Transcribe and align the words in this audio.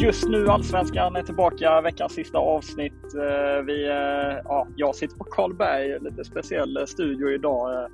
Just 0.00 0.28
nu 0.28 0.48
Allsvenskan 0.48 1.16
är 1.16 1.22
tillbaka, 1.22 1.80
veckans 1.80 2.12
sista 2.12 2.38
avsnitt. 2.38 3.14
Eh, 3.14 3.62
Vi, 3.64 3.88
eh, 3.88 4.40
ja, 4.44 4.66
jag 4.76 4.94
sitter 4.94 5.16
på 5.16 5.24
Karlberg, 5.24 5.98
lite 6.00 6.24
speciell 6.24 6.86
studio 6.86 7.30
idag. 7.30 7.74
Eh, 7.74 7.88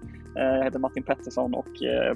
Jag 0.57 0.65
heter 0.65 0.79
Martin 0.79 1.03
Pettersson 1.03 1.55
och 1.55 1.67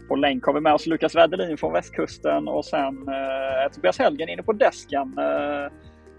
på 0.08 0.17
länk 0.17 0.45
har 0.45 0.53
vi 0.53 0.61
med 0.61 0.75
oss 0.75 0.86
Lukas 0.86 1.14
Wäderlin 1.14 1.56
från 1.56 1.72
västkusten 1.72 2.48
och 2.48 2.64
sen 2.64 3.08
är 3.08 3.69
Tobias 3.69 3.98
Helgen 3.98 4.28
inne 4.28 4.42
på 4.42 4.53
desken. 4.53 5.14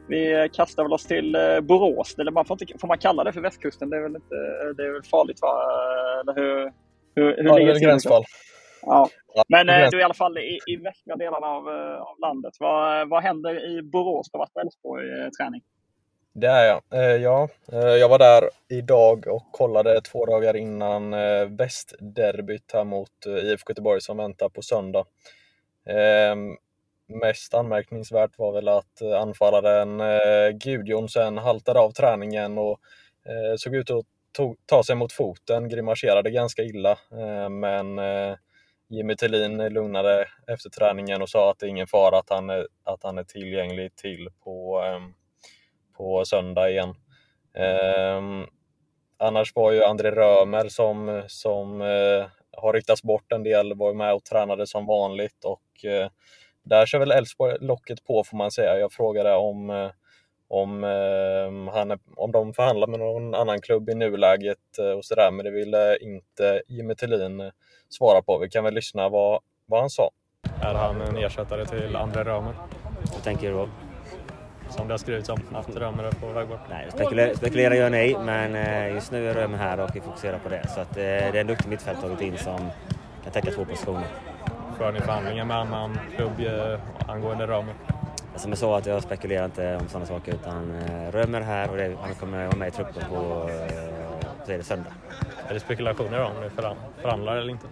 Vi 0.08 0.50
kastar 0.54 0.84
väl 0.84 0.94
oss 0.94 1.06
till 1.06 1.38
Borås, 1.62 2.16
eller 2.20 2.32
man 2.32 2.46
får, 2.46 2.58
inte, 2.62 2.80
får 2.80 2.88
man 2.88 2.98
kalla 2.98 3.24
det 3.24 3.32
för 3.34 3.42
västkusten? 3.42 3.90
Det 3.90 3.98
är 3.98 4.02
väl, 4.02 4.16
inte, 4.16 4.36
det 4.78 4.84
är 4.84 4.94
väl 4.94 5.04
farligt 5.04 5.40
va? 5.42 5.54
Eller 6.22 6.34
hur, 6.36 6.72
hur, 7.16 7.36
hur 7.38 7.44
Ja, 7.46 7.56
det 7.56 7.64
är 7.64 7.74
till? 7.74 7.84
gränsfall. 7.88 8.24
Ja. 8.82 9.10
Men 9.48 9.70
eh, 9.70 9.90
du 9.90 9.98
är 9.98 10.02
i 10.02 10.04
alla 10.04 10.14
fall 10.14 10.38
i, 10.38 10.60
i 10.68 10.76
västra 10.76 11.16
delarna 11.16 11.48
av, 11.48 11.68
eh, 11.68 12.02
av 12.02 12.20
landet. 12.20 12.54
Vad, 12.60 13.10
vad 13.10 13.24
händer 13.24 13.78
i 13.78 13.82
Borås? 13.82 14.30
Du 14.32 14.38
har 14.38 14.40
varit 14.40 14.54
på 14.54 14.60
Elfsborg 14.60 15.22
eh, 15.22 15.30
träning. 15.30 15.62
Det 16.34 16.48
är 16.48 16.66
jag. 16.66 16.82
Eh, 16.94 17.16
ja, 17.16 17.50
eh, 17.72 17.80
jag 17.80 18.10
var 18.10 18.20
där 18.20 18.50
idag 18.70 19.28
och 19.28 19.52
kollade 19.52 20.02
två 20.02 20.26
dagar 20.26 20.56
innan 20.56 21.14
eh, 21.14 21.46
västderbyt 21.46 22.72
här 22.74 22.84
mot 22.84 23.26
eh, 23.26 23.34
IFK 23.34 23.72
Göteborg 23.72 24.02
som 24.02 24.18
väntar 24.18 24.50
på 24.50 24.62
söndag. 24.62 25.06
Eh, 25.90 26.36
mest 27.08 27.54
anmärkningsvärt 27.54 28.38
var 28.38 28.52
väl 28.52 28.68
att 28.68 29.02
eh, 29.02 29.22
anfallaren 29.22 30.00
eh, 30.00 30.50
Gudjon 30.54 31.10
sen 31.10 31.38
haltade 31.38 31.80
av 31.80 31.92
träningen 31.92 32.58
och 32.58 32.80
eh, 33.26 33.56
såg 33.58 33.76
ut 33.76 33.92
att 33.92 34.06
tog, 34.32 34.56
ta 34.66 34.84
sig 34.84 34.96
mot 34.96 35.14
foten, 35.14 35.70
grimaserade 35.70 36.32
ganska 36.32 36.64
illa. 36.64 36.92
Eh, 36.92 37.50
men 37.50 38.00
eh, 38.00 38.36
Jimmy 38.90 39.16
Tillin 39.16 39.58
lugnade 39.58 40.28
efter 40.48 40.70
träningen 40.70 41.22
och 41.22 41.30
sa 41.30 41.52
att 41.52 41.60
det 41.60 41.66
är 41.66 41.70
ingen 41.70 41.88
fara 41.88 42.20
att 42.20 42.30
han 42.30 42.50
är, 42.50 42.68
att 42.84 43.04
han 43.04 43.18
är 43.18 43.24
tillgänglig 43.24 43.96
till 43.96 44.30
på, 44.44 44.82
ehm, 44.82 45.14
på 45.98 46.26
söndag 46.26 46.70
igen. 46.70 46.96
Ehm, 47.54 48.46
annars 49.18 49.56
var 49.56 49.72
ju 49.72 49.84
André 49.84 50.12
Römer 50.12 50.70
som, 50.70 51.24
som 51.28 51.82
eh, 51.82 52.26
har 52.58 52.74
ryktats 52.74 53.04
bort 53.04 53.32
en 53.32 53.44
del, 53.44 53.74
var 53.74 53.94
med 53.94 54.14
och 54.14 54.24
tränade 54.26 54.68
som 54.68 54.86
vanligt 54.86 55.46
och 55.46 55.86
eh, 55.86 56.10
där 56.64 56.86
kör 56.86 57.00
väl 57.00 57.12
Elfsborg 57.12 57.58
locket 57.62 58.04
på 58.06 58.24
får 58.24 58.38
man 58.38 58.52
säga. 58.52 58.80
Jag 58.80 58.92
frågade 58.94 59.36
om, 59.36 59.70
eh, 59.70 59.92
om, 60.48 60.84
eh, 60.84 61.74
han 61.74 61.92
är, 61.92 62.00
om 62.16 62.32
de 62.32 62.54
förhandlar 62.54 62.88
med 62.88 63.00
någon 63.00 63.36
annan 63.36 63.62
klubb 63.62 63.90
i 63.90 63.96
nuläget 63.96 64.78
eh, 64.80 64.92
och 64.92 65.06
sådär, 65.06 65.32
men 65.32 65.46
det 65.46 65.52
ville 65.52 65.98
inte 65.98 66.62
Jimmy 66.68 66.96
Tillin 66.96 67.40
eh, 67.40 67.52
svara 67.90 68.22
på. 68.22 68.38
Vi 68.38 68.50
kan 68.50 68.64
väl 68.64 68.74
lyssna 68.74 69.10
vad, 69.10 69.40
vad 69.66 69.80
han 69.80 69.90
sa. 69.90 70.12
Är 70.62 70.74
han 70.74 71.02
en 71.02 71.18
ersättare 71.18 71.66
till 71.66 71.96
André 71.96 72.24
Römer? 72.24 72.54
Hur 73.16 73.22
tänker 73.24 73.48
du 73.48 73.54
då? 73.54 73.70
Som 74.70 74.88
det 74.88 74.94
har 74.94 74.98
skrivits 74.98 75.30
om, 75.30 75.40
att 75.54 75.76
Römer 75.76 76.04
är 76.04 76.12
på 76.12 76.28
väg 76.28 76.48
bort. 76.48 76.60
Nej, 76.70 76.88
spekulera, 76.92 77.36
spekulera 77.36 77.76
gör 77.76 77.90
nej, 77.90 78.18
men 78.20 78.56
eh, 78.56 78.94
just 78.94 79.12
nu 79.12 79.30
är 79.30 79.34
Römer 79.34 79.58
här 79.58 79.80
och 79.80 79.90
vi 79.96 80.02
fokuserar 80.02 80.40
på 80.40 80.50
det. 80.50 80.68
Så 80.76 80.82
att, 80.82 80.98
eh, 80.98 81.04
det 81.04 81.08
är 81.08 81.36
en 81.36 81.48
duktig 81.48 81.70
mittfältare 81.70 82.26
in 82.26 82.38
som 82.38 82.70
kan 83.24 83.34
täcka 83.34 83.52
två 83.52 83.66
positioner. 83.66 84.08
För 84.78 84.92
ni 84.92 85.00
förhandlingar 85.00 85.46
med 85.46 85.58
annan 85.58 86.00
klubb 86.16 86.40
eh, 86.40 86.80
angående 87.08 87.48
Römer? 87.48 87.74
Som 88.36 88.52
jag 88.52 88.58
sa, 88.58 88.78
att 88.78 88.86
jag 88.86 89.04
spekulerar 89.04 89.46
inte 89.46 89.76
om 89.76 89.88
sådana 89.88 90.06
saker 90.06 90.34
utan 90.34 90.82
Römer 91.12 91.42
här 91.42 91.70
och 91.70 91.78
det, 91.78 91.96
han 92.02 92.16
kommer 92.16 92.46
vara 92.46 92.56
med 92.56 92.68
i 92.68 92.72
truppen 92.72 93.04
på 93.10 93.50
det 94.46 94.64
söndag. 94.64 94.92
Är 95.50 95.54
det 95.54 95.60
spekulationer 95.60 96.22
om 96.22 96.32
ni 96.42 96.50
förhand- 96.50 96.78
förhandlar 97.02 97.38
eller 97.38 97.50
inte? 97.52 97.68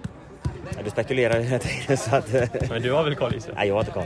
Ja, 0.75 0.83
du 0.83 0.89
spekulerar 0.89 1.39
hela 1.39 1.59
tiden 1.59 1.97
så 1.97 2.15
att... 2.15 2.33
Men 2.69 2.81
du 2.81 2.91
har 2.91 3.03
väl 3.03 3.15
koll 3.15 3.33
gissar? 3.33 3.53
Nej, 3.55 3.67
jag 3.67 3.75
har 3.75 3.79
inte 3.81 3.91
koll. 3.91 4.03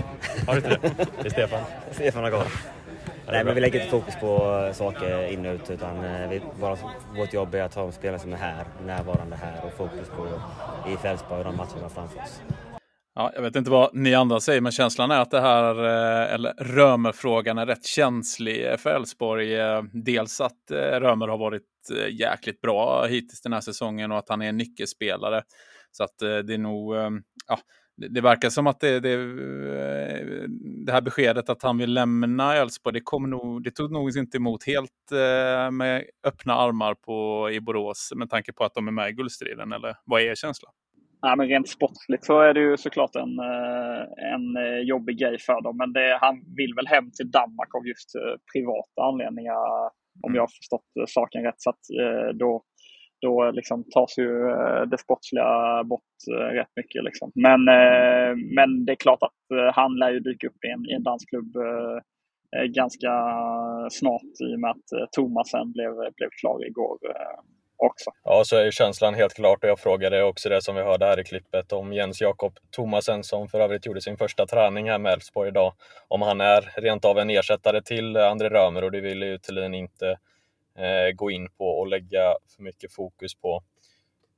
Har 0.47 0.53
du 0.55 0.57
inte 0.57 0.69
det? 0.69 1.05
Det 1.21 1.25
är 1.25 1.29
Stefan. 1.29 1.59
Stefan 1.91 2.23
har 2.23 2.31
koll. 2.31 2.45
Nej, 3.27 3.43
men 3.43 3.55
vi 3.55 3.61
lägger 3.61 3.79
inte 3.79 3.91
fokus 3.91 4.15
på 4.15 4.69
saker 4.73 5.27
in 5.31 5.45
och 5.45 5.53
ut 5.53 5.69
utan 5.69 6.05
eh, 6.05 6.29
vi, 6.29 6.41
bara, 6.59 6.77
vårt 7.15 7.33
jobb 7.33 7.55
är 7.55 7.61
att 7.63 7.75
ha 7.75 7.91
spelare 7.91 8.19
som 8.19 8.33
är 8.33 8.37
här, 8.37 8.65
närvarande 8.85 9.35
här 9.35 9.61
och 9.65 9.73
fokus 9.73 10.09
på 10.09 10.27
IF 10.91 11.05
Elfsborg 11.05 11.39
och 11.39 11.45
de 11.45 11.55
matcherna 11.57 11.89
framför 11.95 12.19
oss. 12.19 12.41
Ja, 13.13 13.31
jag 13.35 13.41
vet 13.41 13.55
inte 13.55 13.72
vad 13.72 13.95
ni 13.95 14.13
andra 14.13 14.39
säger, 14.39 14.61
men 14.61 14.72
känslan 14.72 15.11
är 15.11 15.19
att 15.19 15.31
det 15.31 15.41
här, 15.41 15.75
eh, 15.85 16.33
eller 16.33 16.53
Römer-frågan 16.53 17.57
är 17.57 17.66
rätt 17.66 17.85
känslig 17.85 18.79
för 18.79 18.89
Elfsborg. 18.89 19.55
Eh, 19.55 19.83
dels 19.94 20.41
att 20.41 20.72
eh, 20.72 20.75
Römer 20.75 21.27
har 21.27 21.38
varit 21.38 21.63
jäkligt 22.11 22.61
bra 22.61 23.05
hittills 23.05 23.41
den 23.41 23.53
här 23.53 23.61
säsongen 23.61 24.11
och 24.11 24.17
att 24.17 24.29
han 24.29 24.41
är 24.41 24.49
en 24.49 24.57
nyckelspelare. 24.57 25.44
Så 25.91 26.03
att 26.03 26.19
det 26.19 26.53
är 26.53 26.57
nog, 26.57 26.95
ehm, 26.95 27.23
ja, 27.47 27.59
det, 27.97 28.22
verkar 28.22 28.49
som 28.49 28.67
att 28.67 28.79
det, 28.79 28.99
det, 28.99 29.17
det 30.85 30.91
här 30.91 31.01
beskedet 31.01 31.49
att 31.49 31.63
han 31.63 31.78
vill 31.78 31.93
lämna 31.93 32.55
Elfsborg, 32.55 32.93
det, 32.93 33.01
kom 33.01 33.29
nog, 33.29 33.63
det 33.63 33.72
tog 33.72 33.91
nog 33.91 34.17
inte 34.17 34.38
emot 34.38 34.63
helt 34.63 35.11
med 35.72 36.05
öppna 36.23 36.53
armar 36.53 36.93
på, 36.93 37.49
i 37.51 37.61
Borås 37.61 38.11
med 38.16 38.29
tanke 38.29 38.53
på 38.53 38.63
att 38.63 38.73
de 38.73 38.88
är 38.88 38.91
med 38.91 39.09
i 39.09 39.13
guldstriden, 39.13 39.72
eller 39.72 39.95
vad 40.05 40.22
är 40.22 40.25
er 40.25 40.35
känsla? 40.35 40.69
Ja, 41.21 41.35
men 41.35 41.47
rent 41.47 41.69
sportsligt 41.69 42.25
så 42.25 42.39
är 42.39 42.53
det 42.53 42.59
ju 42.59 42.77
såklart 42.77 43.15
en, 43.15 43.39
eh, 43.39 44.01
en 44.33 44.57
eh, 44.57 44.79
jobbig 44.79 45.19
grej 45.19 45.37
för 45.39 45.61
dem. 45.61 45.77
Men 45.77 45.93
det, 45.93 46.17
han 46.21 46.35
vill 46.57 46.73
väl 46.75 46.87
hem 46.87 47.11
till 47.11 47.31
Danmark 47.31 47.75
av 47.75 47.87
just 47.87 48.15
eh, 48.15 48.35
privata 48.53 49.01
anledningar, 49.09 49.55
om 50.23 50.35
jag 50.35 50.41
har 50.41 50.47
förstått 50.47 50.89
saken 51.07 51.43
rätt. 51.43 51.61
Så 51.61 51.69
att, 51.69 51.83
då, 52.35 52.63
då 53.21 53.51
liksom 53.51 53.83
tas 53.83 54.17
ju 54.17 54.29
det 54.91 54.97
sportsliga 54.97 55.83
bort 55.83 56.13
rätt 56.29 56.71
mycket. 56.75 57.03
Liksom. 57.03 57.31
Men, 57.35 57.63
men 58.55 58.85
det 58.85 58.91
är 58.91 59.03
klart 59.05 59.23
att 59.23 59.75
han 59.75 59.95
lär 59.95 60.11
ju 60.11 60.19
dyka 60.19 60.47
upp 60.47 60.63
i 60.67 60.71
en, 60.71 60.89
i 60.89 60.93
en 60.93 61.03
dansk 61.03 61.29
klubb 61.29 61.55
eh, 62.55 62.63
ganska 62.63 63.13
snart 63.91 64.31
i 64.49 64.55
och 64.55 64.59
med 64.59 64.71
att 64.71 65.11
Thomasen 65.11 65.71
blev, 65.71 65.91
blev 66.17 66.29
klar 66.41 66.65
igår 66.65 66.97
också. 67.81 68.11
Ja, 68.23 68.43
så 68.45 68.55
är 68.57 68.65
ju 68.65 68.71
känslan 68.71 69.13
helt 69.13 69.33
klart 69.33 69.63
och 69.63 69.69
jag 69.69 69.79
frågade 69.79 70.23
också 70.23 70.49
det 70.49 70.61
som 70.61 70.75
vi 70.75 70.81
hörde 70.81 71.05
här 71.05 71.19
i 71.19 71.23
klippet 71.23 71.73
om 71.73 71.93
Jens 71.93 72.22
Jakob 72.22 72.59
Thomasen 72.72 73.23
som 73.23 73.47
för 73.47 73.59
övrigt 73.59 73.85
gjorde 73.85 74.01
sin 74.01 74.17
första 74.17 74.45
träning 74.45 74.89
här 74.89 74.99
med 74.99 75.13
Elfsborg 75.13 75.49
idag. 75.49 75.73
Om 76.07 76.22
han 76.22 76.41
är 76.41 76.61
rent 76.75 77.05
av 77.05 77.19
en 77.19 77.29
ersättare 77.29 77.81
till 77.81 78.17
André 78.17 78.49
Römer 78.49 78.83
och 78.83 78.91
det 78.91 79.01
ville 79.01 79.25
ju 79.25 79.37
Thulin 79.37 79.73
inte 79.73 80.09
eh, 80.78 81.11
gå 81.16 81.31
in 81.31 81.49
på 81.49 81.66
och 81.66 81.87
lägga 81.87 82.35
för 82.55 82.63
mycket 82.63 82.93
fokus 82.93 83.35
på. 83.35 83.63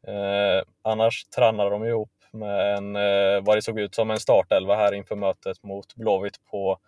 Eh, 0.07 0.63
annars 0.81 1.25
tränar 1.25 1.69
de 1.69 1.85
ihop 1.85 2.09
med 2.31 2.77
en, 2.77 2.95
eh, 2.95 3.41
vad 3.41 3.57
det 3.57 3.61
såg 3.61 3.79
ut 3.79 3.95
som 3.95 4.11
en 4.11 4.19
startelva 4.19 4.75
här 4.75 4.93
inför 4.93 5.15
mötet 5.15 5.63
mot 5.63 5.95
Blåvitt 5.95 6.37
på 6.51 6.79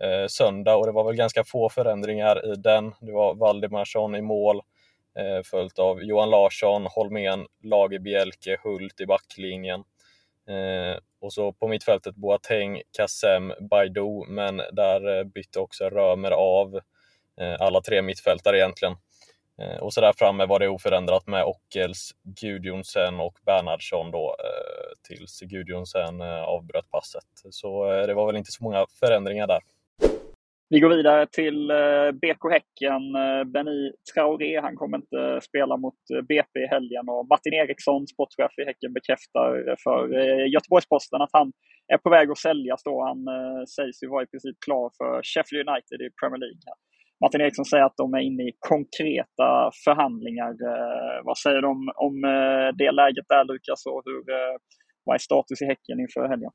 eh, 0.00 0.26
söndag 0.28 0.76
och 0.76 0.86
det 0.86 0.92
var 0.92 1.04
väl 1.04 1.16
ganska 1.16 1.44
få 1.44 1.68
förändringar 1.68 2.52
i 2.52 2.54
den. 2.56 2.94
Det 3.00 3.12
var 3.12 3.34
Valdimarsson 3.34 4.14
i 4.14 4.22
mål, 4.22 4.56
eh, 4.56 4.62
Eh, 5.20 5.42
följt 5.44 5.78
av 5.78 6.02
Johan 6.02 6.30
Larsson, 6.30 6.86
Holmén, 6.86 7.46
Lagerbjälke, 7.62 8.58
Hult 8.64 9.00
i 9.00 9.06
backlinjen. 9.06 9.80
Eh, 10.48 10.98
och 11.20 11.32
så 11.32 11.52
på 11.52 11.68
mittfältet 11.68 12.14
Boateng, 12.14 12.82
Kassem, 12.96 13.52
Baidoo, 13.70 14.24
men 14.28 14.56
där 14.56 15.18
eh, 15.18 15.24
bytte 15.24 15.60
också 15.60 15.84
Römer 15.84 16.30
av 16.30 16.80
eh, 17.40 17.56
alla 17.58 17.80
tre 17.80 18.02
mittfältare 18.02 18.58
egentligen. 18.58 18.94
Eh, 19.62 19.76
och 19.76 19.92
så 19.92 20.00
där 20.00 20.12
framme 20.16 20.46
var 20.46 20.58
det 20.58 20.68
oförändrat 20.68 21.26
med 21.26 21.44
Ockels, 21.44 22.10
Gudjonsen 22.22 23.20
och 23.20 23.38
Bernhardsson 23.46 24.10
då 24.10 24.36
eh, 24.38 24.92
tills 25.08 25.40
Gudjonsen 25.40 26.20
eh, 26.20 26.42
avbröt 26.42 26.90
passet. 26.90 27.24
Så 27.50 27.92
eh, 27.92 28.06
det 28.06 28.14
var 28.14 28.26
väl 28.26 28.36
inte 28.36 28.52
så 28.52 28.64
många 28.64 28.86
förändringar 29.00 29.46
där. 29.46 29.60
Vi 30.72 30.80
går 30.80 30.88
vidare 30.96 31.26
till 31.26 31.70
eh, 31.70 32.10
BK 32.22 32.42
Häcken. 32.56 33.02
Eh, 33.22 33.44
Benny 33.52 33.92
Traoré, 34.14 34.60
han 34.60 34.76
kommer 34.76 34.96
inte 34.98 35.40
spela 35.48 35.76
mot 35.76 36.00
eh, 36.14 36.22
BP 36.22 36.60
i 36.60 36.66
helgen 36.66 37.08
och 37.08 37.26
Martin 37.32 37.54
Eriksson, 37.54 38.06
sportchef 38.06 38.52
i 38.58 38.64
Häcken, 38.64 38.92
bekräftar 38.92 39.48
för 39.84 40.00
Göteborgs-Posten 40.54 41.22
att 41.22 41.30
han 41.32 41.52
är 41.92 41.98
på 41.98 42.10
väg 42.10 42.30
att 42.30 42.38
säljas 42.38 42.82
då. 42.84 42.94
Han 43.10 43.20
sägs 43.76 44.02
ju 44.02 44.08
vara 44.08 44.22
i 44.22 44.26
princip 44.26 44.56
klar 44.66 44.86
för 44.98 45.12
Sheffield 45.30 45.68
United 45.68 45.98
i 46.06 46.08
Premier 46.20 46.40
League. 46.44 46.62
Martin 47.22 47.40
Eriksson 47.40 47.64
säger 47.64 47.84
att 47.84 48.00
de 48.02 48.14
är 48.14 48.22
inne 48.28 48.42
i 48.42 48.52
konkreta 48.70 49.48
förhandlingar. 49.84 50.52
Vad 51.28 51.38
säger 51.38 51.62
de 51.68 51.74
om 52.06 52.16
det 52.80 52.90
läget 53.00 53.26
där 53.28 53.44
Lukas 53.44 53.86
och 53.86 54.02
hur, 54.04 54.20
vad 55.04 55.14
är 55.14 55.18
status 55.28 55.62
i 55.62 55.66
Häcken 55.66 56.00
inför 56.04 56.28
helgen? 56.32 56.52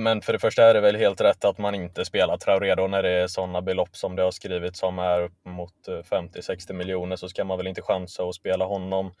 Men 0.00 0.20
för 0.20 0.32
det 0.32 0.38
första 0.38 0.62
är 0.62 0.74
det 0.74 0.80
väl 0.80 0.96
helt 0.96 1.20
rätt 1.20 1.44
att 1.44 1.58
man 1.58 1.74
inte 1.74 2.04
spelar 2.04 2.36
Traoré 2.36 2.74
då 2.74 2.86
när 2.86 3.02
det 3.02 3.10
är 3.10 3.26
sådana 3.26 3.62
belopp 3.62 3.96
som 3.96 4.16
det 4.16 4.22
har 4.22 4.30
skrivits 4.30 4.78
som 4.78 4.98
är 4.98 5.22
upp 5.22 5.44
mot 5.44 5.88
eh, 5.88 5.92
50-60 5.92 6.72
miljoner 6.72 7.16
så 7.16 7.28
ska 7.28 7.44
man 7.44 7.56
väl 7.56 7.66
inte 7.66 7.82
chansa 7.82 8.22
att 8.22 8.34
spela 8.34 8.64
honom 8.64 9.12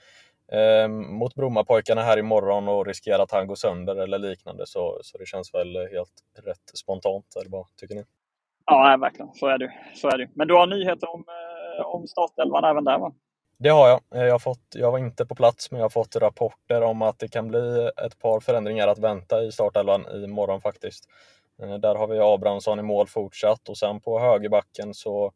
eh, 0.52 0.88
mot 0.88 1.34
Brommapojkarna 1.34 2.02
här 2.02 2.18
imorgon 2.18 2.68
och 2.68 2.86
riskera 2.86 3.22
att 3.22 3.32
han 3.32 3.46
går 3.46 3.54
sönder 3.54 3.96
eller 3.96 4.18
liknande 4.18 4.66
så, 4.66 5.00
så 5.02 5.18
det 5.18 5.26
känns 5.26 5.54
väl 5.54 5.76
helt 5.76 6.12
rätt 6.44 6.78
spontant, 6.78 7.36
eller 7.40 7.50
vad 7.50 7.66
tycker 7.76 7.94
ni? 7.94 8.04
Ja, 8.66 8.96
verkligen. 9.00 9.34
Så 9.34 9.46
är 9.46 9.58
det. 9.58 9.72
Så 9.94 10.08
är 10.08 10.18
det. 10.18 10.28
Men 10.34 10.48
du 10.48 10.54
har 10.54 10.66
nyheter 10.66 11.14
om, 11.14 11.24
eh, 11.28 11.86
om 11.86 12.06
startelvan 12.06 12.64
även 12.64 12.84
där 12.84 12.98
va? 12.98 13.12
Det 13.62 13.68
har 13.68 13.88
jag. 13.88 14.00
Eh, 14.14 14.26
jag, 14.26 14.34
har 14.34 14.38
fått, 14.38 14.74
jag 14.74 14.92
var 14.92 14.98
inte 14.98 15.26
på 15.26 15.34
plats, 15.34 15.70
men 15.70 15.78
jag 15.78 15.84
har 15.84 15.90
fått 15.90 16.16
rapporter 16.16 16.82
om 16.82 17.02
att 17.02 17.18
det 17.18 17.28
kan 17.28 17.48
bli 17.48 17.90
ett 18.06 18.18
par 18.18 18.40
förändringar 18.40 18.88
att 18.88 18.98
vänta 18.98 19.42
i 19.42 19.52
startelvan 19.52 20.24
imorgon 20.24 20.60
faktiskt. 20.60 21.04
Eh, 21.62 21.74
där 21.74 21.94
har 21.94 22.06
vi 22.06 22.18
Abrahamsson 22.18 22.78
i 22.78 22.82
mål 22.82 23.06
fortsatt 23.06 23.68
och 23.68 23.78
sen 23.78 24.00
på 24.00 24.20
högerbacken 24.20 24.94
så 24.94 25.32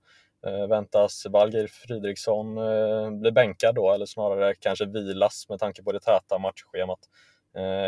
eh, 0.46 0.66
väntas 0.66 1.26
Valgir 1.30 1.66
Fridriksson 1.66 2.54
bli 3.20 3.32
bänkad 3.32 3.74
då, 3.74 3.92
eller 3.92 4.06
snarare 4.06 4.54
kanske 4.54 4.86
vilas 4.86 5.46
med 5.48 5.58
tanke 5.58 5.82
på 5.82 5.92
det 5.92 6.00
täta 6.00 6.38
matchschemat. 6.38 7.00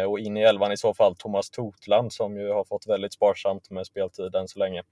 Och 0.09 0.19
in 0.19 0.37
i 0.37 0.43
elvan 0.43 0.73
i 0.73 0.77
så 0.77 0.95
fall 0.95 1.17
Thomas 1.17 1.51
Totland 1.51 2.13
som 2.13 2.37
ju 2.37 2.53
har 2.53 2.65
fått 2.65 2.87
väldigt 2.87 3.13
sparsamt 3.13 3.71
med 3.71 3.87
speltid 3.87 4.35
än 4.35 4.49
så 4.49 4.59
länge. 4.59 4.83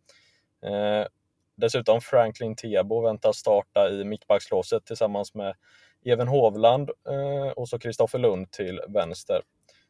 Dessutom 1.56 2.00
Franklin 2.00 2.56
Tebo 2.56 3.00
väntas 3.00 3.36
starta 3.36 3.90
i 3.90 4.04
mittbackslåset 4.04 4.86
tillsammans 4.86 5.34
med 5.34 5.54
Even 6.04 6.28
Hovland 6.28 6.90
eh, 7.08 7.48
och 7.48 7.68
så 7.68 7.78
Kristoffer 7.78 8.18
Lund 8.18 8.50
till 8.50 8.80
vänster. 8.88 9.40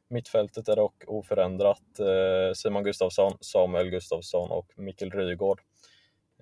Mittfältet 0.08 0.68
är 0.68 0.76
dock 0.76 1.04
oförändrat. 1.06 1.98
Eh, 1.98 2.54
Simon 2.54 2.84
Gustafsson, 2.84 3.36
Samuel 3.40 3.90
Gustafsson 3.90 4.50
och 4.50 4.66
Mikkel 4.76 5.10
Rygård. 5.10 5.60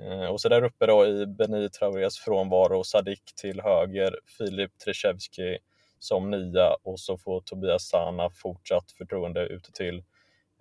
Eh, 0.01 0.25
och 0.25 0.41
så 0.41 0.49
där 0.49 0.65
uppe 0.65 0.87
då 0.87 1.07
i 1.07 1.27
Beni 1.27 1.69
Traorés 1.69 2.19
frånvaro, 2.19 2.85
Sadik 2.85 3.23
till 3.41 3.61
höger, 3.61 4.19
Filip 4.39 4.79
Trzewski 4.79 5.59
som 5.99 6.31
nia 6.31 6.77
och 6.83 7.01
så 7.01 7.19
får 7.19 7.41
Tobias 7.41 7.89
Sana 7.89 8.31
fortsatt 8.31 8.93
förtroende 8.93 9.47
ute 9.47 9.73
till 9.73 10.03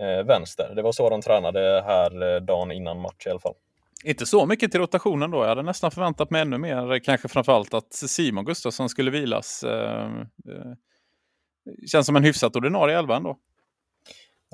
eh, 0.02 0.24
vänster. 0.24 0.74
Det 0.75 0.81
var 0.81 0.92
så 0.92 1.10
de 1.10 1.22
tränade 1.22 1.84
här 1.86 2.36
eh, 2.36 2.42
dagen 2.42 2.72
innan 2.72 3.00
match 3.00 3.28
i 3.28 3.30
alla 3.30 3.40
fall. 3.40 3.56
Inte 4.03 4.25
så 4.25 4.45
mycket 4.45 4.71
till 4.71 4.80
rotationen 4.80 5.31
då. 5.31 5.38
Jag 5.38 5.48
hade 5.48 5.62
nästan 5.62 5.92
förväntat 5.92 6.30
mig 6.30 6.42
ännu 6.42 6.57
mer. 6.57 7.00
Kanske 7.00 7.27
framförallt 7.27 7.74
att 7.74 7.94
Simon 7.94 8.45
Gustafsson 8.45 8.89
skulle 8.89 9.12
vilas. 9.12 9.63
Ehm, 9.63 10.19
eh, 10.21 10.74
känns 11.92 12.06
som 12.06 12.15
en 12.15 12.24
hyfsat 12.24 12.56
ordinarie 12.56 12.98
elva 12.98 13.15
ändå. 13.15 13.38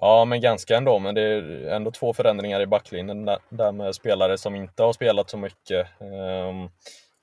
Ja, 0.02 0.26
men 0.26 0.42
ganska 0.42 0.78
ändå. 0.78 1.00
Men 1.00 1.16
det 1.16 1.22
är 1.22 1.70
ändå 1.76 1.92
två 1.92 2.14
förändringar 2.14 2.62
i 2.62 2.68
backlinjen 2.68 3.26
där 3.50 3.72
med 3.72 3.96
spelare 3.96 4.38
som 4.38 4.56
inte 4.56 4.84
har 4.84 4.94
spelat 4.94 5.30
så 5.30 5.38
mycket. 5.38 5.88
Ehm, 6.02 6.70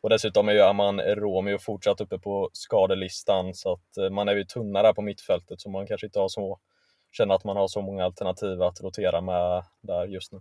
och 0.00 0.11
dessutom 0.11 0.49
är 0.49 0.53
ju 0.53 0.61
Aman 0.61 1.00
Romeo 1.00 1.59
fortsatt 1.59 2.00
uppe 2.00 2.19
på 2.19 2.50
skadelistan 2.53 3.55
så 3.55 3.73
att 3.73 3.97
eh, 3.97 4.11
man 4.11 4.29
är 4.29 4.37
ju 4.37 4.44
tunnare 4.44 4.94
på 4.94 5.03
mittfältet 5.03 5.61
så 5.61 5.70
man 5.70 5.87
kanske 5.87 6.06
inte 6.06 6.19
har 6.20 6.29
så 6.29 6.59
känner 7.12 7.35
att 7.35 7.44
man 7.44 7.56
har 7.56 7.69
så 7.69 7.82
många 7.82 8.05
alternativ 8.05 8.62
att 8.62 8.81
rotera 8.81 9.20
med 9.20 9.65
där 9.82 10.06
just 10.06 10.32
nu. 10.32 10.41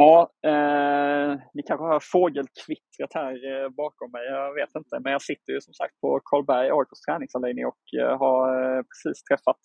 Ja, 0.00 0.30
eh, 0.50 1.30
ni 1.54 1.62
kanske 1.62 1.86
hör 1.92 2.02
fågelkvittret 2.12 3.12
här 3.20 3.32
eh, 3.50 3.68
bakom 3.82 4.10
mig. 4.16 4.24
Jag 4.24 4.54
vet 4.60 4.74
inte, 4.80 4.94
men 5.02 5.12
jag 5.12 5.22
sitter 5.22 5.52
ju 5.52 5.60
som 5.60 5.74
sagt 5.74 6.00
på 6.00 6.20
Karlberg 6.28 6.68
AIKs 6.76 7.00
träningsanläggning 7.06 7.66
och 7.72 7.84
eh, 8.00 8.18
har 8.24 8.44
eh, 8.60 8.82
precis 8.90 9.18
träffat 9.28 9.60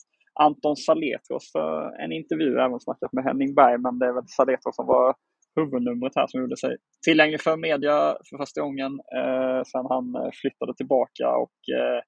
Anton 0.46 0.76
Saletros 0.76 1.46
för 1.56 1.72
en 2.04 2.12
intervju, 2.20 2.50
även 2.66 2.80
snackat 2.80 3.14
med 3.14 3.24
Henning 3.28 3.52
Berg, 3.60 3.78
men 3.86 4.00
det 4.00 4.06
är 4.10 4.14
väl 4.18 4.28
Saletros 4.38 4.76
som 4.76 4.88
var 4.96 5.16
huvudnumret 5.56 6.16
här 6.16 6.28
som 6.28 6.42
gjorde 6.42 6.58
sig 6.58 6.74
tillgänglig 7.06 7.42
för 7.42 7.58
media 7.68 7.98
för 8.28 8.36
första 8.44 8.62
gången 8.66 8.92
eh, 9.20 9.60
sedan 9.70 9.86
han 9.94 10.06
eh, 10.20 10.32
flyttade 10.42 10.74
tillbaka 10.80 11.28
och 11.44 11.58
eh, 11.80 12.00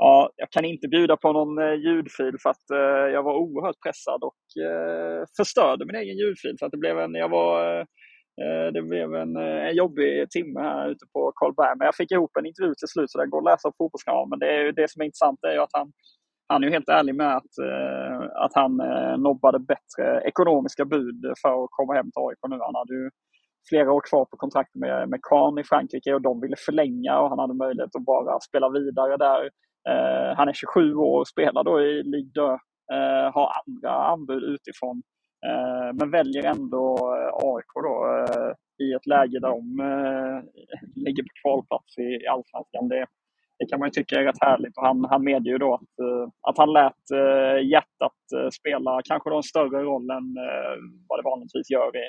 Ja, 0.00 0.30
jag 0.36 0.50
kan 0.50 0.64
inte 0.64 0.88
bjuda 0.88 1.16
på 1.16 1.32
någon 1.32 1.58
eh, 1.58 1.74
ljudfil 1.74 2.36
för 2.42 2.50
att 2.50 2.70
eh, 2.70 3.06
jag 3.14 3.22
var 3.22 3.34
oerhört 3.34 3.80
pressad 3.84 4.20
och 4.22 4.62
eh, 4.64 5.24
förstörde 5.36 5.86
min 5.86 5.96
egen 5.96 6.16
ljudfil. 6.16 6.56
Så 6.58 6.66
att 6.66 6.72
det 6.72 6.78
blev 6.78 6.98
en, 6.98 7.14
jag 7.14 7.28
var, 7.28 7.52
eh, 7.70 7.84
eh 8.42 8.72
det 8.72 8.82
blev 8.82 9.14
en, 9.14 9.36
eh, 9.36 9.68
en 9.68 9.76
jobbig 9.76 10.30
timme 10.30 10.60
här 10.60 10.88
ute 10.90 11.06
på 11.12 11.32
Karlberg. 11.36 11.78
Men 11.78 11.84
jag 11.84 11.94
fick 11.94 12.12
ihop 12.12 12.36
en 12.36 12.46
intervju 12.46 12.74
till 12.74 12.88
slut 12.88 13.10
så 13.10 13.18
den 13.18 13.30
går 13.30 13.38
att 13.38 13.50
läsa 13.52 13.68
på 13.68 13.74
Fotbollskanalen. 13.78 14.28
Men 14.30 14.38
det, 14.38 14.50
är, 14.56 14.72
det 14.72 14.90
som 14.90 15.00
är 15.02 15.06
intressant 15.06 15.38
är 15.48 15.52
ju 15.52 15.60
att 15.60 15.76
han, 15.78 15.92
han 16.48 16.64
är 16.64 16.70
helt 16.70 16.88
ärlig 16.88 17.14
med 17.14 17.36
att, 17.36 17.54
eh, 17.68 18.18
att 18.44 18.54
han 18.54 18.72
nobbade 19.28 19.58
bättre 19.58 20.06
ekonomiska 20.30 20.84
bud 20.84 21.20
för 21.42 21.64
att 21.64 21.70
komma 21.70 21.92
hem 21.94 22.10
till 22.10 22.26
AIK 22.26 22.42
nu. 22.48 22.58
Han 22.68 22.80
hade 22.82 22.94
ju 22.94 23.10
flera 23.68 23.92
år 23.92 24.02
kvar 24.10 24.24
på 24.24 24.36
kontrakt 24.36 24.74
med, 24.74 25.08
med 25.08 25.20
Kahn 25.22 25.58
i 25.58 25.64
Frankrike 25.64 26.14
och 26.14 26.22
de 26.22 26.40
ville 26.40 26.56
förlänga 26.66 27.20
och 27.20 27.28
han 27.28 27.38
hade 27.38 27.54
möjlighet 27.54 27.96
att 27.96 28.04
bara 28.04 28.40
spela 28.40 28.68
vidare 28.68 29.16
där. 29.16 29.50
Eh, 29.88 30.36
han 30.36 30.48
är 30.48 30.52
27 30.52 30.94
år 30.94 31.20
och 31.20 31.28
spelar 31.28 31.64
då 31.64 31.80
i 31.80 32.02
Ligue 32.02 32.32
2. 32.34 32.42
Eh, 32.94 33.32
har 33.34 33.52
andra 33.60 33.92
anbud 34.12 34.42
utifrån. 34.42 35.02
Eh, 35.46 35.90
men 35.98 36.10
väljer 36.10 36.44
ändå 36.44 36.96
eh, 36.96 37.30
AIK 37.48 37.72
då 37.74 37.94
eh, 38.20 38.52
i 38.86 38.92
ett 38.92 39.06
läge 39.06 39.38
där 39.40 39.48
de 39.48 39.80
eh, 39.80 40.38
ligger 41.04 41.22
på 41.22 41.34
kvalplats 41.42 41.98
i 41.98 42.26
Allsvenskan. 42.26 42.88
Det, 42.88 43.06
det 43.58 43.66
kan 43.70 43.78
man 43.78 43.88
ju 43.88 43.90
tycka 43.90 44.16
är 44.16 44.24
rätt 44.24 44.44
härligt. 44.48 44.76
Och 44.76 44.86
han, 44.86 45.04
han 45.04 45.24
medger 45.24 45.52
ju 45.52 45.58
då 45.58 45.74
att, 45.74 45.94
att 46.48 46.58
han 46.58 46.72
lät 46.72 47.04
hjärtat 47.72 48.20
spela 48.60 49.00
kanske 49.04 49.30
då 49.30 49.36
en 49.36 49.42
större 49.42 49.82
roll 49.82 50.10
än 50.10 50.28
vad 51.08 51.18
det 51.18 51.30
vanligtvis 51.30 51.70
gör 51.70 51.92
i, 51.96 52.06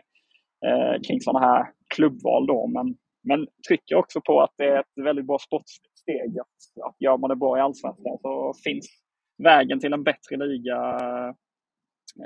kring 1.07 1.21
sådana 1.21 1.45
här 1.45 1.65
klubbval. 1.95 2.47
Då. 2.47 2.67
Men, 2.67 2.87
men 3.23 3.47
trycker 3.67 3.95
också 3.95 4.21
på 4.21 4.41
att 4.41 4.53
det 4.57 4.65
är 4.65 4.79
ett 4.79 5.05
väldigt 5.05 5.27
bra 5.27 5.39
sportsligt 5.39 5.88
steg. 6.09 6.39
Att, 6.39 6.87
att 6.87 6.95
gör 6.99 7.17
man 7.17 7.29
det 7.29 7.35
bra 7.35 7.57
i 7.57 7.61
Allsvenskan 7.61 8.17
så 8.21 8.53
finns 8.63 8.85
vägen 9.43 9.79
till 9.79 9.93
en 9.93 10.03
bättre 10.03 10.37
liga 10.37 10.77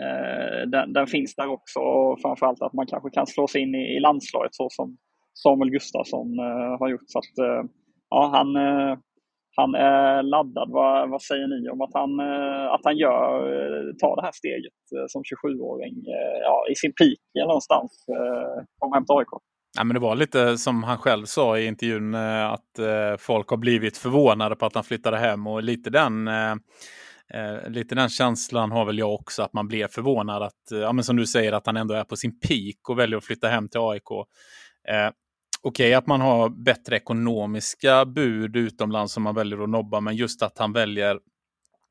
eh, 0.04 0.68
den, 0.68 0.94
den, 0.94 1.08
finns 1.08 1.36
där 1.36 1.48
också. 1.48 1.80
Och 1.80 2.22
framförallt 2.22 2.62
att 2.62 2.74
man 2.74 2.88
kanske 2.88 3.10
kan 3.10 3.28
slå 3.28 3.48
sig 3.48 3.62
in 3.62 3.76
i, 3.76 3.98
i 3.98 4.00
landslaget 4.00 4.56
så 4.56 4.68
som 4.70 4.98
Samuel 5.44 5.72
Gustafsson 5.72 6.40
eh, 6.40 6.80
har 6.80 6.90
gjort. 6.90 7.08
Så 7.08 7.20
att, 7.20 7.38
eh, 7.48 7.64
ja, 8.10 8.32
han, 8.34 8.48
han 9.56 9.76
är 9.76 10.24
laddad. 10.24 10.70
Vad, 10.72 11.10
vad 11.10 11.22
säger 11.22 11.48
ni 11.48 11.70
om 11.70 11.82
att 11.82 11.94
han, 11.94 12.20
att 12.76 12.82
han 12.84 12.98
gör, 12.98 13.40
tar 14.00 14.16
det 14.16 14.22
här 14.22 14.32
steget 14.32 15.10
som 15.12 15.22
27-åring 15.22 15.96
ja, 16.42 16.66
i 16.72 16.76
sin 16.76 16.94
peak 17.00 17.46
någonstans, 17.48 18.06
kommer 18.80 18.96
hem 18.96 19.06
till 19.06 19.18
AIK? 19.18 19.53
Ja, 19.78 19.84
men 19.84 19.94
det 19.94 20.00
var 20.00 20.16
lite 20.16 20.58
som 20.58 20.84
han 20.84 20.98
själv 20.98 21.26
sa 21.26 21.58
i 21.58 21.66
intervjun 21.66 22.14
eh, 22.14 22.46
att 22.46 22.80
eh, 22.80 23.18
folk 23.20 23.50
har 23.50 23.58
blivit 23.58 23.98
förvånade 23.98 24.56
på 24.56 24.66
att 24.66 24.76
han 24.76 24.84
flyttade 24.84 25.18
hem 25.18 25.48
och 25.48 25.64
lite 25.64 25.90
den 25.90 26.28
Eh, 26.28 26.52
eh 27.40 27.70
lite 27.70 27.96
den 27.96 28.10
känslan 28.10 28.72
har 28.72 28.86
väl 28.86 29.00
jag 29.00 29.14
också, 29.14 29.44
att 29.44 29.54
man 29.54 29.68
blir 29.68 29.88
förvånad 29.88 30.44
att, 30.44 30.62
ja, 30.70 30.94
men 30.94 31.04
som 31.04 31.16
du 31.16 31.26
säger, 31.26 31.54
att 31.54 31.66
han 31.66 31.78
ändå 31.78 31.94
är 31.94 32.04
på 32.04 32.16
sin 32.16 32.40
peak 32.40 32.90
och 32.90 33.00
väljer 33.00 33.18
att 33.18 33.26
flytta 33.26 33.48
hem 33.48 33.70
till 33.70 33.80
AIK. 33.80 34.12
Eh, 34.90 35.12
Okej 35.66 35.88
okay, 35.88 35.94
att 35.94 36.08
man 36.08 36.22
har 36.22 36.50
bättre 36.50 36.96
ekonomiska 36.96 38.06
bud 38.06 38.56
utomlands 38.56 39.14
som 39.14 39.24
man 39.24 39.36
väljer 39.36 39.64
att 39.64 39.70
nobba, 39.70 40.00
men 40.00 40.16
just 40.16 40.44
att 40.44 40.58
han 40.58 40.74
väljer 40.74 41.20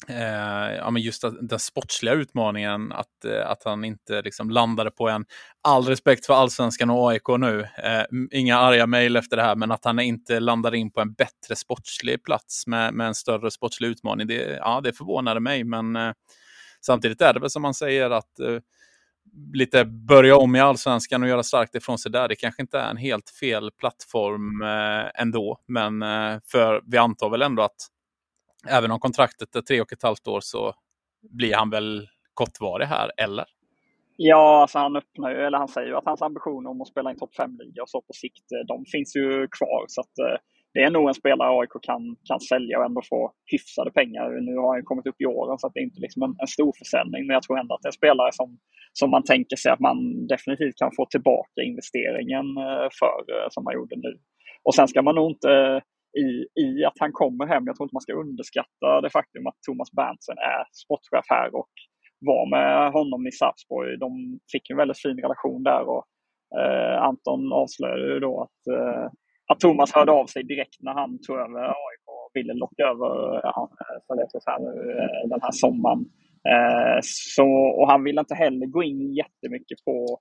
Eh, 0.09 0.75
ja, 0.77 0.91
men 0.91 1.03
just 1.03 1.25
den 1.41 1.59
sportsliga 1.59 2.15
utmaningen, 2.15 2.93
att, 2.93 3.25
eh, 3.25 3.51
att 3.51 3.65
han 3.65 3.85
inte 3.85 4.23
liksom 4.23 4.51
landade 4.51 4.91
på 4.91 5.09
en, 5.09 5.25
all 5.63 5.85
respekt 5.85 6.27
för 6.27 6.35
allsvenskan 6.35 6.91
och 6.91 7.11
AIK 7.11 7.29
nu, 7.39 7.61
eh, 7.61 8.05
inga 8.31 8.59
arga 8.59 8.87
mejl 8.87 9.17
efter 9.17 9.37
det 9.37 9.43
här, 9.43 9.57
men 9.57 9.71
att 9.71 9.85
han 9.85 10.01
inte 10.01 10.41
landade 10.41 10.79
in 10.79 10.91
på 10.91 11.01
en 11.01 11.13
bättre 11.13 11.57
sportslig 11.57 12.25
plats 12.25 12.67
med, 12.67 12.95
med 12.95 13.07
en 13.07 13.15
större 13.15 13.51
sportslig 13.51 13.89
utmaning, 13.89 14.27
det, 14.27 14.57
ja, 14.57 14.81
det 14.81 14.93
förvånade 14.93 15.41
mig, 15.41 15.65
men 15.65 15.97
eh, 15.97 16.13
samtidigt 16.81 17.21
är 17.21 17.35
det 17.35 17.41
väl 17.41 17.51
som 17.51 17.63
man 17.63 17.75
säger 17.75 18.11
att 18.11 18.39
eh, 18.39 18.59
lite 19.53 19.85
börja 19.85 20.37
om 20.37 20.57
i 20.57 20.61
allsvenskan 20.61 21.23
och 21.23 21.29
göra 21.29 21.43
starkt 21.43 21.75
ifrån 21.75 21.99
sig 21.99 22.13
där. 22.13 22.29
Det 22.29 22.37
kanske 22.37 22.63
inte 22.63 22.79
är 22.79 22.91
en 22.91 22.97
helt 22.97 23.31
fel 23.31 23.71
plattform 23.79 24.63
eh, 24.63 25.23
ändå, 25.23 25.59
men 25.69 26.03
eh, 26.03 26.39
för 26.47 26.83
vi 26.87 26.99
antar 26.99 27.31
väl 27.31 27.43
ändå 27.43 27.63
att 27.63 27.89
även 28.69 28.91
om 28.91 28.99
kontraktet 28.99 29.57
är 29.57 29.61
tre 29.61 29.81
och 29.81 29.93
ett 29.93 30.03
halvt 30.03 30.29
år 30.29 30.41
så 30.41 30.75
blir 31.31 31.55
han 31.55 31.71
väl 31.71 32.09
kortvarig 32.35 32.87
här, 32.87 33.11
eller? 33.17 33.45
Ja, 34.17 34.61
alltså 34.63 34.79
han 34.79 34.97
öppnar 34.97 35.31
ju, 35.31 35.37
eller 35.37 35.59
han 35.59 35.69
säger 35.69 35.89
ju 35.89 35.97
att 35.97 36.07
hans 36.07 36.23
ambitioner 36.23 36.71
om 36.71 36.81
att 36.81 36.89
spela 36.89 37.11
i 37.11 37.13
en 37.13 37.19
topp 37.19 37.35
5-liga 37.39 37.83
och 37.83 37.91
så 37.91 38.01
på 38.01 38.13
sikt, 38.13 38.53
eh, 38.53 38.67
de 38.67 38.85
finns 38.85 39.17
ju 39.17 39.49
kvar. 39.59 39.85
Så 39.89 40.01
att, 40.01 40.19
eh, 40.19 40.37
det 40.75 40.81
är 40.83 40.91
nog 40.91 41.09
en 41.09 41.15
spelare 41.15 41.61
AIK 41.61 41.75
kan, 41.83 42.17
kan 42.29 42.41
sälja 42.41 42.79
och 42.79 42.85
ändå 42.85 43.01
få 43.11 43.33
hyfsade 43.53 43.91
pengar. 43.91 44.25
Nu 44.49 44.55
har 44.57 44.75
han 44.75 44.85
kommit 44.85 45.07
upp 45.07 45.21
i 45.21 45.27
åren 45.27 45.59
så 45.59 45.67
att 45.67 45.75
det 45.75 45.81
är 45.81 45.89
inte 45.91 46.01
liksom 46.01 46.23
en, 46.23 46.35
en 46.39 46.47
stor 46.47 46.73
försäljning. 46.79 47.27
Men 47.27 47.35
jag 47.35 47.43
tror 47.43 47.59
ändå 47.59 47.75
att 47.75 47.83
det 47.83 47.87
är 47.87 47.95
en 47.97 48.03
spelare 48.03 48.33
som, 48.33 48.59
som 48.93 49.11
man 49.11 49.25
tänker 49.25 49.57
sig 49.57 49.73
att 49.73 49.81
man 49.81 50.27
definitivt 50.27 50.77
kan 50.83 50.91
få 50.97 51.07
tillbaka 51.07 51.59
investeringen 51.63 52.47
eh, 52.67 52.89
för, 52.99 53.19
som 53.51 53.65
man 53.65 53.75
gjorde 53.75 53.97
nu. 53.97 54.13
Och 54.65 54.75
sen 54.75 54.89
ska 54.89 55.03
man 55.03 55.15
nog 55.15 55.31
inte 55.31 55.83
i, 56.25 56.61
i 56.65 56.85
att 56.85 56.99
han 56.99 57.13
kommer 57.13 57.47
hem. 57.47 57.67
Jag 57.67 57.77
tror 57.77 57.85
inte 57.85 57.95
man 57.95 58.07
ska 58.09 58.13
underskatta 58.13 59.01
det 59.01 59.11
faktum 59.11 59.47
att 59.47 59.63
Thomas 59.67 59.93
Berntsen 59.93 60.39
är 60.39 60.65
sportchef 60.83 61.27
här 61.29 61.55
och 61.55 61.73
var 62.21 62.51
med 62.51 62.93
honom 62.93 63.27
i 63.27 63.33
Sarpsborg. 63.33 63.99
De 63.99 64.39
fick 64.53 64.71
en 64.71 64.77
väldigt 64.77 65.03
fin 65.03 65.19
relation 65.25 65.63
där 65.63 65.83
och 65.89 66.05
eh, 66.59 67.03
Anton 67.03 67.53
avslöjade 67.53 68.15
ju 68.15 68.21
då 68.21 68.43
att, 68.43 68.61
eh, 68.77 69.07
att 69.53 69.61
Thomas 69.61 69.93
hörde 69.93 70.13
av 70.13 70.27
sig 70.27 70.43
direkt 70.43 70.77
när 70.81 70.95
han 70.95 71.19
tog 71.27 71.37
över 71.37 71.63
AIK 71.63 72.05
och 72.07 72.31
ville 72.35 72.55
locka 72.55 72.83
över 72.83 73.41
ja, 73.43 73.71
eh, 73.81 74.41
här 74.47 74.61
nu 74.61 74.93
eh, 74.93 75.29
den 75.29 75.41
här 75.43 75.53
sommaren. 75.53 76.01
Eh, 76.53 76.99
så, 77.37 77.49
och 77.79 77.91
han 77.91 78.05
ville 78.05 78.21
inte 78.21 78.35
heller 78.35 78.67
gå 78.67 78.83
in 78.83 79.15
jättemycket 79.15 79.85
på 79.85 80.21